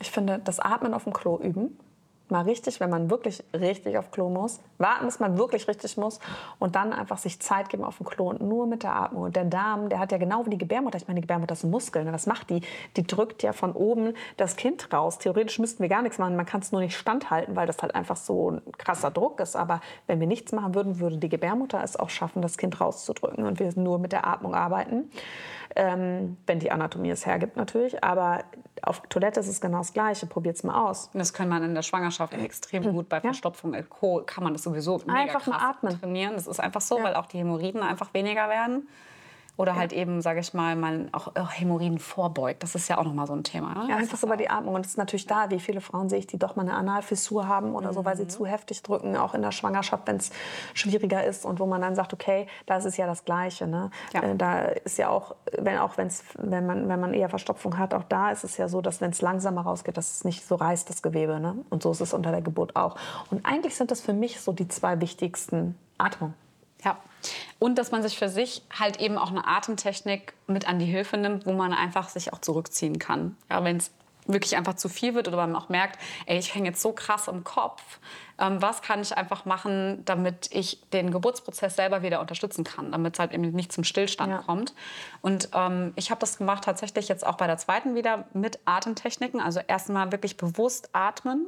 Ich 0.00 0.10
finde, 0.10 0.38
das 0.38 0.60
Atmen 0.60 0.94
auf 0.94 1.04
dem 1.04 1.12
Klo 1.12 1.38
üben 1.38 1.78
mal 2.30 2.42
richtig, 2.42 2.80
wenn 2.80 2.90
man 2.90 3.10
wirklich 3.10 3.42
richtig 3.54 3.98
auf 3.98 4.10
Klo 4.10 4.28
muss, 4.28 4.60
warten, 4.78 5.06
bis 5.06 5.20
man 5.20 5.38
wirklich 5.38 5.68
richtig 5.68 5.96
muss 5.96 6.20
und 6.58 6.76
dann 6.76 6.92
einfach 6.92 7.18
sich 7.18 7.40
Zeit 7.40 7.68
geben 7.68 7.84
auf 7.84 7.98
dem 7.98 8.06
Klo 8.06 8.28
und 8.30 8.40
nur 8.40 8.66
mit 8.66 8.82
der 8.82 8.94
Atmung. 8.94 9.24
Und 9.24 9.36
der 9.36 9.44
Darm, 9.44 9.88
der 9.88 9.98
hat 9.98 10.12
ja 10.12 10.18
genau 10.18 10.46
wie 10.46 10.50
die 10.50 10.58
Gebärmutter, 10.58 10.98
ich 10.98 11.08
meine, 11.08 11.20
die 11.20 11.22
Gebärmutter 11.22 11.52
ist 11.52 11.64
ein 11.64 11.70
Muskel, 11.70 12.04
ne? 12.04 12.12
was 12.12 12.26
macht 12.26 12.50
die? 12.50 12.60
Die 12.96 13.06
drückt 13.06 13.42
ja 13.42 13.52
von 13.52 13.72
oben 13.72 14.14
das 14.36 14.56
Kind 14.56 14.92
raus. 14.92 15.18
Theoretisch 15.18 15.58
müssten 15.58 15.82
wir 15.82 15.88
gar 15.88 16.02
nichts 16.02 16.18
machen, 16.18 16.36
man 16.36 16.46
kann 16.46 16.60
es 16.60 16.72
nur 16.72 16.80
nicht 16.80 16.96
standhalten, 16.96 17.56
weil 17.56 17.66
das 17.66 17.82
halt 17.82 17.94
einfach 17.94 18.16
so 18.16 18.52
ein 18.52 18.62
krasser 18.76 19.10
Druck 19.10 19.40
ist. 19.40 19.56
Aber 19.56 19.80
wenn 20.06 20.20
wir 20.20 20.26
nichts 20.26 20.52
machen 20.52 20.74
würden, 20.74 21.00
würde 21.00 21.18
die 21.18 21.28
Gebärmutter 21.28 21.82
es 21.82 21.96
auch 21.96 22.10
schaffen, 22.10 22.42
das 22.42 22.58
Kind 22.58 22.80
rauszudrücken 22.80 23.44
und 23.46 23.58
wir 23.58 23.72
nur 23.76 23.98
mit 23.98 24.12
der 24.12 24.26
Atmung 24.26 24.54
arbeiten 24.54 25.10
ähm, 25.78 26.36
wenn 26.46 26.58
die 26.58 26.70
Anatomie 26.70 27.10
es 27.10 27.24
hergibt 27.24 27.56
natürlich. 27.56 28.02
Aber 28.02 28.44
auf 28.82 29.00
Toilette 29.08 29.40
ist 29.40 29.48
es 29.48 29.60
genau 29.60 29.78
das 29.78 29.92
Gleiche. 29.92 30.26
Probiert 30.26 30.56
es 30.56 30.64
mal 30.64 30.88
aus. 30.88 31.08
Das 31.14 31.32
kann 31.32 31.48
man 31.48 31.62
in 31.62 31.74
der 31.74 31.82
Schwangerschaft 31.82 32.34
extrem 32.34 32.92
gut 32.92 33.08
bei 33.08 33.20
Verstopfung. 33.20 33.74
Ja. 33.74 33.82
Kann 34.26 34.44
man 34.44 34.52
das 34.52 34.64
sowieso 34.64 34.98
mega 35.06 35.14
einfach 35.14 35.46
mal 35.46 35.58
atmen. 35.58 35.98
trainieren. 35.98 36.34
Das 36.34 36.48
ist 36.48 36.58
einfach 36.58 36.80
so, 36.80 36.98
ja. 36.98 37.04
weil 37.04 37.14
auch 37.14 37.26
die 37.26 37.38
Hämorrhoiden 37.38 37.82
einfach 37.82 38.12
weniger 38.12 38.48
werden. 38.48 38.88
Oder 39.58 39.74
halt 39.74 39.92
eben, 39.92 40.22
sage 40.22 40.38
ich 40.38 40.54
mal, 40.54 40.76
man 40.76 41.12
auch 41.12 41.32
Hämorrhoiden 41.34 41.98
vorbeugt. 41.98 42.62
Das 42.62 42.76
ist 42.76 42.86
ja 42.86 42.96
auch 42.96 43.02
nochmal 43.02 43.26
so 43.26 43.32
ein 43.32 43.42
Thema. 43.42 43.74
Ne? 43.74 43.90
Ja, 43.90 43.96
einfach 43.96 44.22
über 44.22 44.36
die 44.36 44.48
Atmung. 44.48 44.76
Und 44.76 44.86
es 44.86 44.92
ist 44.92 44.98
natürlich 44.98 45.26
da, 45.26 45.50
wie 45.50 45.58
viele 45.58 45.80
Frauen 45.80 46.08
sehe 46.08 46.20
ich, 46.20 46.28
die 46.28 46.38
doch 46.38 46.54
mal 46.54 46.62
eine 46.62 46.74
Analfissur 46.74 47.48
haben 47.48 47.74
oder 47.74 47.88
mhm. 47.88 47.94
so, 47.94 48.04
weil 48.04 48.16
sie 48.16 48.22
mhm. 48.22 48.28
zu 48.28 48.46
heftig 48.46 48.84
drücken, 48.84 49.16
auch 49.16 49.34
in 49.34 49.42
der 49.42 49.50
Schwangerschaft, 49.50 50.06
wenn 50.06 50.14
es 50.14 50.30
schwieriger 50.74 51.24
ist 51.24 51.44
und 51.44 51.58
wo 51.58 51.66
man 51.66 51.80
dann 51.80 51.96
sagt, 51.96 52.12
okay, 52.12 52.46
da 52.66 52.76
ist 52.76 52.84
es 52.84 52.96
ja 52.96 53.08
das 53.08 53.24
Gleiche. 53.24 53.66
Ne? 53.66 53.90
Ja. 54.14 54.22
Äh, 54.22 54.36
da 54.36 54.60
ist 54.60 54.96
ja 54.96 55.08
auch, 55.08 55.34
wenn, 55.58 55.76
auch 55.78 55.96
wenn's, 55.98 56.22
wenn, 56.38 56.64
man, 56.64 56.88
wenn 56.88 57.00
man 57.00 57.12
eher 57.12 57.28
Verstopfung 57.28 57.78
hat, 57.78 57.94
auch 57.94 58.04
da 58.04 58.30
ist 58.30 58.44
es 58.44 58.58
ja 58.58 58.68
so, 58.68 58.80
dass 58.80 59.00
wenn 59.00 59.10
es 59.10 59.20
langsamer 59.22 59.62
rausgeht, 59.62 59.96
dass 59.96 60.12
es 60.12 60.24
nicht 60.24 60.46
so 60.46 60.54
reißt, 60.54 60.88
das 60.88 61.02
Gewebe. 61.02 61.40
Ne? 61.40 61.56
Und 61.68 61.82
so 61.82 61.90
ist 61.90 62.00
es 62.00 62.14
unter 62.14 62.30
der 62.30 62.42
Geburt 62.42 62.76
auch. 62.76 62.94
Und 63.32 63.44
eigentlich 63.44 63.74
sind 63.74 63.90
das 63.90 64.00
für 64.00 64.12
mich 64.12 64.40
so 64.40 64.52
die 64.52 64.68
zwei 64.68 65.00
wichtigsten 65.00 65.76
Atmung. 65.98 66.34
Ja. 66.84 66.98
Und 67.58 67.76
dass 67.76 67.90
man 67.90 68.02
sich 68.02 68.18
für 68.18 68.28
sich 68.28 68.62
halt 68.76 69.00
eben 69.00 69.18
auch 69.18 69.30
eine 69.30 69.46
Atemtechnik 69.46 70.32
mit 70.46 70.68
an 70.68 70.78
die 70.78 70.86
Hilfe 70.86 71.16
nimmt, 71.16 71.46
wo 71.46 71.52
man 71.52 71.72
einfach 71.72 72.08
sich 72.08 72.32
auch 72.32 72.40
zurückziehen 72.40 72.98
kann. 72.98 73.36
Ja, 73.50 73.64
wenn 73.64 73.78
es 73.78 73.90
wirklich 74.28 74.56
einfach 74.56 74.74
zu 74.74 74.88
viel 74.88 75.14
wird 75.14 75.28
oder 75.28 75.36
man 75.36 75.56
auch 75.56 75.68
merkt, 75.68 75.98
ey, 76.26 76.38
ich 76.38 76.54
hänge 76.54 76.68
jetzt 76.68 76.82
so 76.82 76.92
krass 76.92 77.28
im 77.28 77.44
Kopf, 77.44 77.82
ähm, 78.38 78.62
was 78.62 78.82
kann 78.82 79.00
ich 79.00 79.16
einfach 79.16 79.44
machen, 79.44 80.02
damit 80.04 80.48
ich 80.52 80.80
den 80.92 81.10
Geburtsprozess 81.10 81.76
selber 81.76 82.02
wieder 82.02 82.20
unterstützen 82.20 82.62
kann, 82.62 82.92
damit 82.92 83.14
es 83.14 83.18
halt 83.18 83.32
eben 83.32 83.42
nicht 83.50 83.72
zum 83.72 83.84
Stillstand 83.84 84.30
ja. 84.30 84.38
kommt. 84.38 84.74
Und 85.22 85.48
ähm, 85.54 85.92
ich 85.96 86.10
habe 86.10 86.20
das 86.20 86.38
gemacht 86.38 86.64
tatsächlich 86.64 87.08
jetzt 87.08 87.26
auch 87.26 87.36
bei 87.36 87.46
der 87.46 87.58
zweiten 87.58 87.94
wieder 87.94 88.26
mit 88.34 88.60
Atemtechniken. 88.64 89.40
Also 89.40 89.60
erstmal 89.66 90.12
wirklich 90.12 90.36
bewusst 90.36 90.90
atmen, 90.92 91.46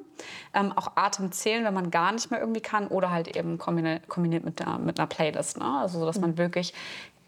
ähm, 0.52 0.72
auch 0.72 0.96
Atem 0.96 1.30
zählen, 1.30 1.64
wenn 1.64 1.74
man 1.74 1.90
gar 1.90 2.12
nicht 2.12 2.30
mehr 2.30 2.40
irgendwie 2.40 2.60
kann 2.60 2.88
oder 2.88 3.10
halt 3.10 3.36
eben 3.36 3.58
kombiniert, 3.58 4.08
kombiniert 4.08 4.44
mit, 4.44 4.58
der, 4.58 4.78
mit 4.78 4.98
einer 4.98 5.06
Playlist. 5.06 5.58
Ne? 5.58 5.78
Also 5.80 6.04
dass 6.04 6.18
man 6.18 6.32
mhm. 6.32 6.38
wirklich 6.38 6.74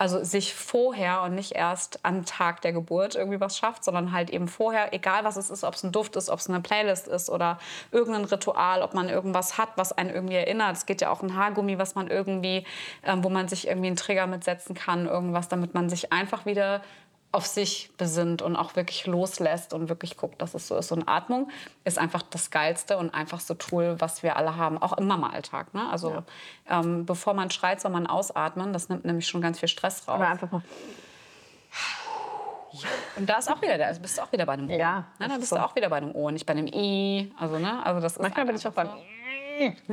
Also 0.02 0.24
sich 0.24 0.52
vorher 0.52 1.22
und 1.22 1.36
nicht 1.36 1.52
erst 1.52 2.00
am 2.02 2.24
Tag 2.24 2.60
der 2.62 2.72
Geburt 2.72 3.14
irgendwie 3.14 3.38
was 3.38 3.56
schafft, 3.56 3.84
sondern 3.84 4.10
halt 4.10 4.30
eben 4.30 4.48
vorher, 4.48 4.92
egal 4.92 5.22
was 5.22 5.36
es 5.36 5.48
ist, 5.48 5.62
ob 5.62 5.74
es 5.74 5.84
ein 5.84 5.92
Duft 5.92 6.16
ist, 6.16 6.28
ob 6.28 6.40
es 6.40 6.50
eine 6.50 6.60
Playlist 6.60 7.06
ist 7.06 7.30
oder 7.30 7.60
irgendein 7.92 8.24
Ritual, 8.24 8.82
ob 8.82 8.94
man 8.94 9.08
irgendwas 9.08 9.58
hat, 9.58 9.68
was 9.76 9.92
einen 9.92 10.10
irgendwie 10.10 10.34
erinnert. 10.34 10.76
Es 10.76 10.86
geht 10.86 11.02
ja 11.02 11.10
auch 11.10 11.22
ein 11.22 11.36
Haargummi, 11.36 11.78
was 11.78 11.94
man 11.94 12.08
irgendwie, 12.08 12.66
ähm, 13.04 13.22
wo 13.22 13.28
man 13.28 13.46
sich 13.46 13.68
irgendwie 13.68 13.86
einen 13.86 13.94
Trigger 13.94 14.26
mitsetzen 14.26 14.74
kann, 14.74 15.06
irgendwas, 15.06 15.48
damit 15.48 15.72
man 15.72 15.88
sich 15.88 16.12
einfach 16.12 16.46
wieder 16.46 16.82
auf 17.32 17.46
sich 17.46 17.90
besinnt 17.96 18.42
und 18.42 18.56
auch 18.56 18.76
wirklich 18.76 19.06
loslässt 19.06 19.72
und 19.72 19.88
wirklich 19.88 20.18
guckt, 20.18 20.40
dass 20.42 20.54
es 20.54 20.68
so 20.68 20.76
ist. 20.76 20.92
Und 20.92 21.08
Atmung 21.08 21.50
ist 21.84 21.98
einfach 21.98 22.22
das 22.22 22.50
geilste 22.50 22.98
und 22.98 23.14
einfachste 23.14 23.56
Tool, 23.56 23.96
was 23.98 24.22
wir 24.22 24.36
alle 24.36 24.56
haben, 24.56 24.76
auch 24.76 24.92
im 24.98 25.06
Mama-Alltag. 25.06 25.72
Ne? 25.72 25.88
Also 25.90 26.10
ja. 26.10 26.22
ähm, 26.68 27.06
bevor 27.06 27.32
man 27.32 27.50
schreit, 27.50 27.80
soll 27.80 27.90
man 27.90 28.06
ausatmen. 28.06 28.74
Das 28.74 28.90
nimmt 28.90 29.06
nämlich 29.06 29.26
schon 29.26 29.40
ganz 29.40 29.58
viel 29.58 29.68
Stress 29.68 30.06
raus. 30.06 30.18
Oder 30.18 30.28
einfach 30.28 30.50
mal. 30.52 30.62
Ja. 32.72 32.88
Und 33.16 33.28
da 33.28 33.38
ist 33.38 33.50
auch 33.50 33.60
wieder, 33.62 33.78
da 33.78 33.92
bist 33.92 34.18
du 34.18 34.22
auch 34.22 34.32
wieder 34.32 34.46
bei 34.46 34.52
einem 34.52 34.68
O. 34.68 34.76
Ja. 34.76 35.06
Ne? 35.18 35.28
Da 35.28 35.36
bist 35.36 35.48
so. 35.48 35.56
du 35.56 35.64
auch 35.64 35.74
wieder 35.74 35.88
bei 35.88 35.96
einem 35.96 36.14
O, 36.14 36.30
nicht 36.30 36.44
bei 36.44 36.52
einem 36.52 36.66
I. 36.66 37.32
Also, 37.38 37.58
ne? 37.58 37.84
also 37.84 38.00
das 38.00 38.12
ist 38.12 38.22
Manchmal 38.22 38.46
bin 38.46 38.56
ich 38.56 38.66
auch 38.66 38.72
beim 38.72 38.88
so. 38.88 38.94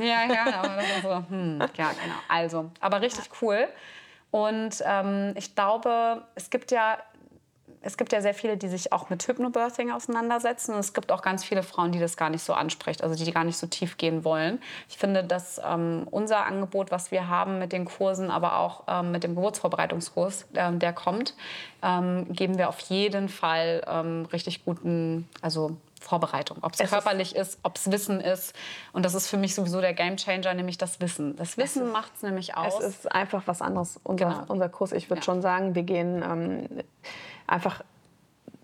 Ja, 0.00 0.24
ja, 0.24 0.62
aber 0.62 0.76
das 0.76 0.84
ist 0.84 1.02
so, 1.02 1.24
hm, 1.28 1.58
ja, 1.76 1.90
genau. 1.90 2.14
Also, 2.28 2.70
aber 2.80 3.00
richtig 3.00 3.28
cool. 3.42 3.68
Und 4.30 4.82
ähm, 4.84 5.34
ich 5.36 5.54
glaube, 5.54 6.24
es 6.34 6.50
gibt 6.50 6.70
ja 6.70 6.98
es 7.82 7.96
gibt 7.96 8.12
ja 8.12 8.20
sehr 8.20 8.34
viele, 8.34 8.56
die 8.56 8.68
sich 8.68 8.92
auch 8.92 9.08
mit 9.08 9.26
Hypnobirthing 9.26 9.90
auseinandersetzen. 9.90 10.74
Und 10.74 10.80
es 10.80 10.92
gibt 10.92 11.10
auch 11.10 11.22
ganz 11.22 11.44
viele 11.44 11.62
Frauen, 11.62 11.92
die 11.92 11.98
das 11.98 12.16
gar 12.16 12.28
nicht 12.28 12.42
so 12.42 12.52
ansprechen, 12.52 13.02
also 13.02 13.14
die 13.22 13.32
gar 13.32 13.44
nicht 13.44 13.56
so 13.56 13.66
tief 13.66 13.96
gehen 13.96 14.24
wollen. 14.24 14.60
Ich 14.88 14.98
finde, 14.98 15.24
dass 15.24 15.60
ähm, 15.64 16.06
unser 16.10 16.44
Angebot, 16.44 16.90
was 16.90 17.10
wir 17.10 17.28
haben 17.28 17.58
mit 17.58 17.72
den 17.72 17.86
Kursen, 17.86 18.30
aber 18.30 18.58
auch 18.58 18.84
ähm, 18.86 19.12
mit 19.12 19.24
dem 19.24 19.34
Geburtsvorbereitungskurs, 19.34 20.46
äh, 20.52 20.72
der 20.72 20.92
kommt, 20.92 21.34
ähm, 21.82 22.30
geben 22.32 22.58
wir 22.58 22.68
auf 22.68 22.80
jeden 22.80 23.28
Fall 23.28 23.82
ähm, 23.86 24.26
richtig 24.30 24.64
guten, 24.64 25.28
also 25.40 25.76
Vorbereitung. 26.00 26.58
Ob 26.62 26.72
es 26.78 26.90
körperlich 26.90 27.36
ist, 27.36 27.58
ob 27.62 27.76
es 27.76 27.90
Wissen 27.90 28.20
ist. 28.20 28.54
Und 28.92 29.04
das 29.04 29.14
ist 29.14 29.28
für 29.28 29.36
mich 29.36 29.54
sowieso 29.54 29.82
der 29.82 29.92
Gamechanger, 29.92 30.54
nämlich 30.54 30.78
das 30.78 30.98
Wissen. 31.00 31.36
Das 31.36 31.58
Wissen 31.58 31.92
macht 31.92 32.12
es 32.16 32.22
nämlich 32.22 32.56
aus. 32.56 32.80
Es 32.80 32.96
ist 32.96 33.12
einfach 33.12 33.42
was 33.46 33.60
anderes. 33.60 34.00
Unser, 34.02 34.24
genau. 34.24 34.44
unser 34.48 34.68
Kurs, 34.70 34.92
ich 34.92 35.10
würde 35.10 35.20
ja. 35.20 35.24
schon 35.24 35.42
sagen, 35.42 35.74
wir 35.74 35.82
gehen 35.82 36.22
ähm, 36.22 36.68
einfach 37.46 37.82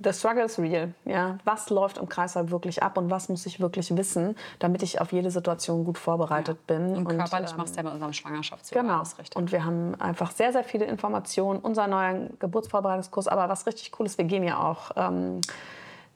the 0.03 0.13
struggle 0.13 0.45
is 0.45 0.59
real. 0.59 0.93
Ja? 1.05 1.39
Was 1.45 1.71
läuft 1.71 1.99
im 1.99 2.09
Kreislauf 2.09 2.51
wirklich 2.51 2.83
ab 2.83 2.99
und 2.99 3.11
was 3.11 3.29
muss 3.29 3.47
ich 3.47 3.61
wirklich 3.61 3.95
wissen, 3.97 4.37
damit 4.59 4.83
ich 4.83 5.01
auf 5.01 5.13
jede 5.13 5.31
Situation 5.31 5.85
gut 5.85 5.99
vorbereitet 5.99 6.59
ja. 6.69 6.77
bin. 6.77 6.97
Und, 6.97 7.07
und 7.07 7.19
körperlich 7.19 7.51
ähm, 7.51 7.57
machst 7.57 7.75
du 7.75 7.79
ja 7.79 7.83
mit 7.85 7.93
unserem 7.95 8.13
Schwangerschaftsjahr 8.13 8.83
genau. 8.83 9.01
ausrichtet. 9.01 9.37
Und 9.37 9.53
wir 9.53 9.65
haben 9.65 9.95
einfach 10.01 10.31
sehr, 10.33 10.53
sehr 10.53 10.65
viele 10.65 10.85
Informationen. 10.85 11.61
Unser 11.61 11.87
neuer 11.87 12.29
Geburtsvorbereitungskurs, 12.39 13.29
aber 13.29 13.49
was 13.49 13.67
richtig 13.67 13.93
cool 13.99 14.07
ist, 14.07 14.19
wir 14.19 14.25
gehen 14.25 14.45
ja 14.45 14.63
auch... 14.63 14.91
Ähm, 14.97 15.41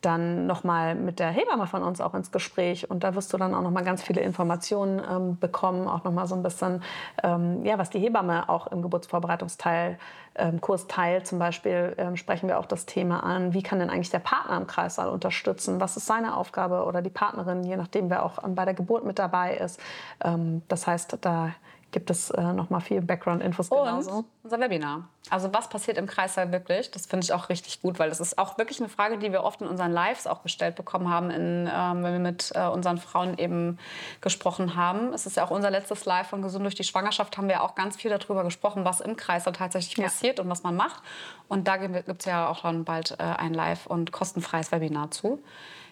dann 0.01 0.47
nochmal 0.47 0.95
mit 0.95 1.19
der 1.19 1.31
Hebamme 1.31 1.67
von 1.67 1.83
uns 1.83 2.01
auch 2.01 2.15
ins 2.15 2.31
Gespräch 2.31 2.91
und 2.91 3.05
da 3.05 3.15
wirst 3.15 3.33
du 3.33 3.37
dann 3.37 3.55
auch 3.55 3.63
nochmal 3.63 3.85
ganz 3.85 4.03
viele 4.03 4.21
Informationen 4.21 5.01
ähm, 5.09 5.39
bekommen, 5.39 5.87
auch 5.87 6.05
nochmal 6.05 6.27
so 6.27 6.35
ein 6.35 6.43
bisschen, 6.43 6.83
ähm, 7.23 7.65
ja, 7.65 7.79
was 7.79 7.91
die 7.91 7.99
Hebamme 7.99 8.49
auch 8.49 8.67
im 8.69 8.83
Geburtsvorbereitungsteil, 8.83 9.99
ähm, 10.37 10.61
Kurs 10.61 10.87
teilt. 10.87 11.27
Zum 11.27 11.39
Beispiel 11.39 11.95
ähm, 11.99 12.17
sprechen 12.17 12.49
wir 12.49 12.59
auch 12.59 12.67
das 12.67 12.87
Thema 12.87 13.23
an, 13.23 13.53
wie 13.53 13.63
kann 13.63 13.79
denn 13.79 13.91
eigentlich 13.91 14.11
der 14.11 14.21
Partner 14.21 14.57
im 14.57 14.67
Kreissaal 14.67 15.09
unterstützen, 15.09 15.81
was 15.81 15.97
ist 15.97 16.07
seine 16.07 16.37
Aufgabe 16.37 16.85
oder 16.85 17.03
die 17.03 17.11
Partnerin, 17.11 17.65
je 17.65 17.77
nachdem, 17.77 18.11
wer 18.11 18.25
auch 18.25 18.39
bei 18.43 18.65
der 18.65 18.75
Geburt 18.75 19.05
mit 19.05 19.19
dabei 19.19 19.57
ist. 19.57 19.81
Ähm, 20.25 20.63
das 20.69 20.87
heißt, 20.87 21.19
da 21.21 21.51
gibt 21.93 22.11
es 22.11 22.31
äh, 22.31 22.53
noch 22.53 22.71
mal 22.71 22.81
viel 22.81 23.01
Background-Infos 23.01 23.71
genauso. 23.71 24.25
unser 24.43 24.61
Webinar. 24.61 25.09
Also 25.29 25.53
was 25.53 25.69
passiert 25.69 25.99
im 25.99 26.07
Kreißsaal 26.07 26.53
wirklich? 26.53 26.91
Das 26.91 27.07
finde 27.07 27.25
ich 27.25 27.33
auch 27.33 27.49
richtig 27.49 27.83
gut, 27.83 27.99
weil 27.99 28.09
das 28.09 28.21
ist 28.21 28.39
auch 28.39 28.59
wirklich 28.59 28.81
eine 28.81 28.89
Frage, 28.89 29.19
die 29.19 29.33
wir 29.33 29.45
oft 29.45 29.61
in 29.61 29.67
unseren 29.67 29.93
Lives 29.93 30.27
auch 30.27 30.43
gestellt 30.43 30.77
bekommen 30.77 31.11
haben, 31.11 31.31
in, 31.31 31.69
ähm, 31.73 32.03
wenn 32.03 32.13
wir 32.13 32.21
mit 32.21 32.53
äh, 32.55 32.67
unseren 32.67 32.99
Frauen 32.99 33.39
eben 33.39 33.79
gesprochen 34.21 34.77
haben. 34.77 35.13
Es 35.13 35.27
ist 35.27 35.37
ja 35.37 35.45
auch 35.45 35.51
unser 35.51 35.71
letztes 35.71 36.05
Live 36.05 36.29
von 36.29 36.43
Gesund 36.43 36.65
durch 36.65 36.75
die 36.75 36.85
Schwangerschaft, 36.85 37.37
haben 37.37 37.49
wir 37.49 37.63
auch 37.63 37.75
ganz 37.75 37.97
viel 37.97 38.11
darüber 38.11 38.45
gesprochen, 38.45 38.85
was 38.85 39.01
im 39.01 39.17
Kreißsaal 39.17 39.53
tatsächlich 39.53 39.97
ja. 39.97 40.05
passiert 40.05 40.41
und 40.41 40.49
was 40.49 40.63
man 40.63 40.77
macht. 40.77 41.03
Und 41.49 41.69
da 41.69 41.77
gibt 41.77 42.21
es 42.21 42.25
ja 42.27 42.49
auch 42.49 42.63
dann 42.63 42.85
bald 42.85 43.13
äh, 43.19 43.23
ein 43.23 43.55
Live- 43.55 43.87
und 43.87 44.13
kostenfreies 44.13 44.73
Webinar 44.73 45.11
zu 45.11 45.43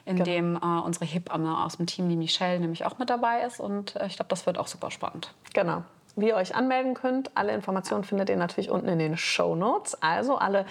in 0.08 0.16
genau. 0.16 0.24
dem 0.24 0.56
äh, 0.56 0.80
unsere 0.80 1.04
Hebamme 1.04 1.64
aus 1.64 1.76
dem 1.76 1.86
Team, 1.86 2.08
die 2.08 2.16
Michelle, 2.16 2.58
nämlich 2.58 2.84
auch 2.84 2.98
mit 2.98 3.10
dabei 3.10 3.42
ist. 3.42 3.60
Und 3.60 3.96
äh, 3.96 4.06
ich 4.06 4.16
glaube, 4.16 4.28
das 4.30 4.46
wird 4.46 4.58
auch 4.58 4.66
super 4.66 4.90
spannend. 4.90 5.32
Genau. 5.54 5.82
Wie 6.16 6.28
ihr 6.28 6.36
euch 6.36 6.56
anmelden 6.56 6.94
könnt, 6.94 7.30
alle 7.36 7.52
Informationen 7.52 8.02
findet 8.02 8.28
ihr 8.28 8.36
natürlich 8.36 8.70
unten 8.70 8.88
in 8.88 8.98
den 8.98 9.16
Show 9.16 9.54
Notes. 9.54 10.02
Also 10.02 10.36
alle 10.36 10.66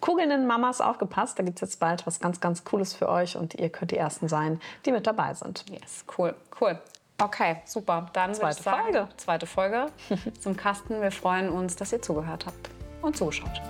kugelnden 0.00 0.46
Mamas 0.46 0.80
aufgepasst, 0.80 1.38
da 1.38 1.44
gibt 1.44 1.58
es 1.58 1.60
jetzt 1.60 1.78
bald 1.78 2.04
was 2.06 2.18
ganz, 2.18 2.40
ganz 2.40 2.64
Cooles 2.64 2.94
für 2.94 3.08
euch 3.08 3.36
und 3.36 3.54
ihr 3.54 3.68
könnt 3.68 3.92
die 3.92 3.96
Ersten 3.96 4.26
sein, 4.26 4.60
die 4.86 4.90
mit 4.90 5.06
dabei 5.06 5.34
sind. 5.34 5.64
Yes, 5.70 6.04
cool, 6.18 6.34
cool. 6.60 6.80
Okay, 7.20 7.58
super. 7.64 8.08
Dann 8.12 8.34
zweite 8.34 8.62
sagen, 8.62 8.82
Folge. 8.82 9.08
Zweite 9.16 9.46
Folge 9.46 9.86
zum 10.40 10.56
Kasten. 10.56 11.00
Wir 11.00 11.12
freuen 11.12 11.50
uns, 11.50 11.76
dass 11.76 11.92
ihr 11.92 12.02
zugehört 12.02 12.46
habt 12.46 12.70
und 13.02 13.16
zugeschaut. 13.16 13.60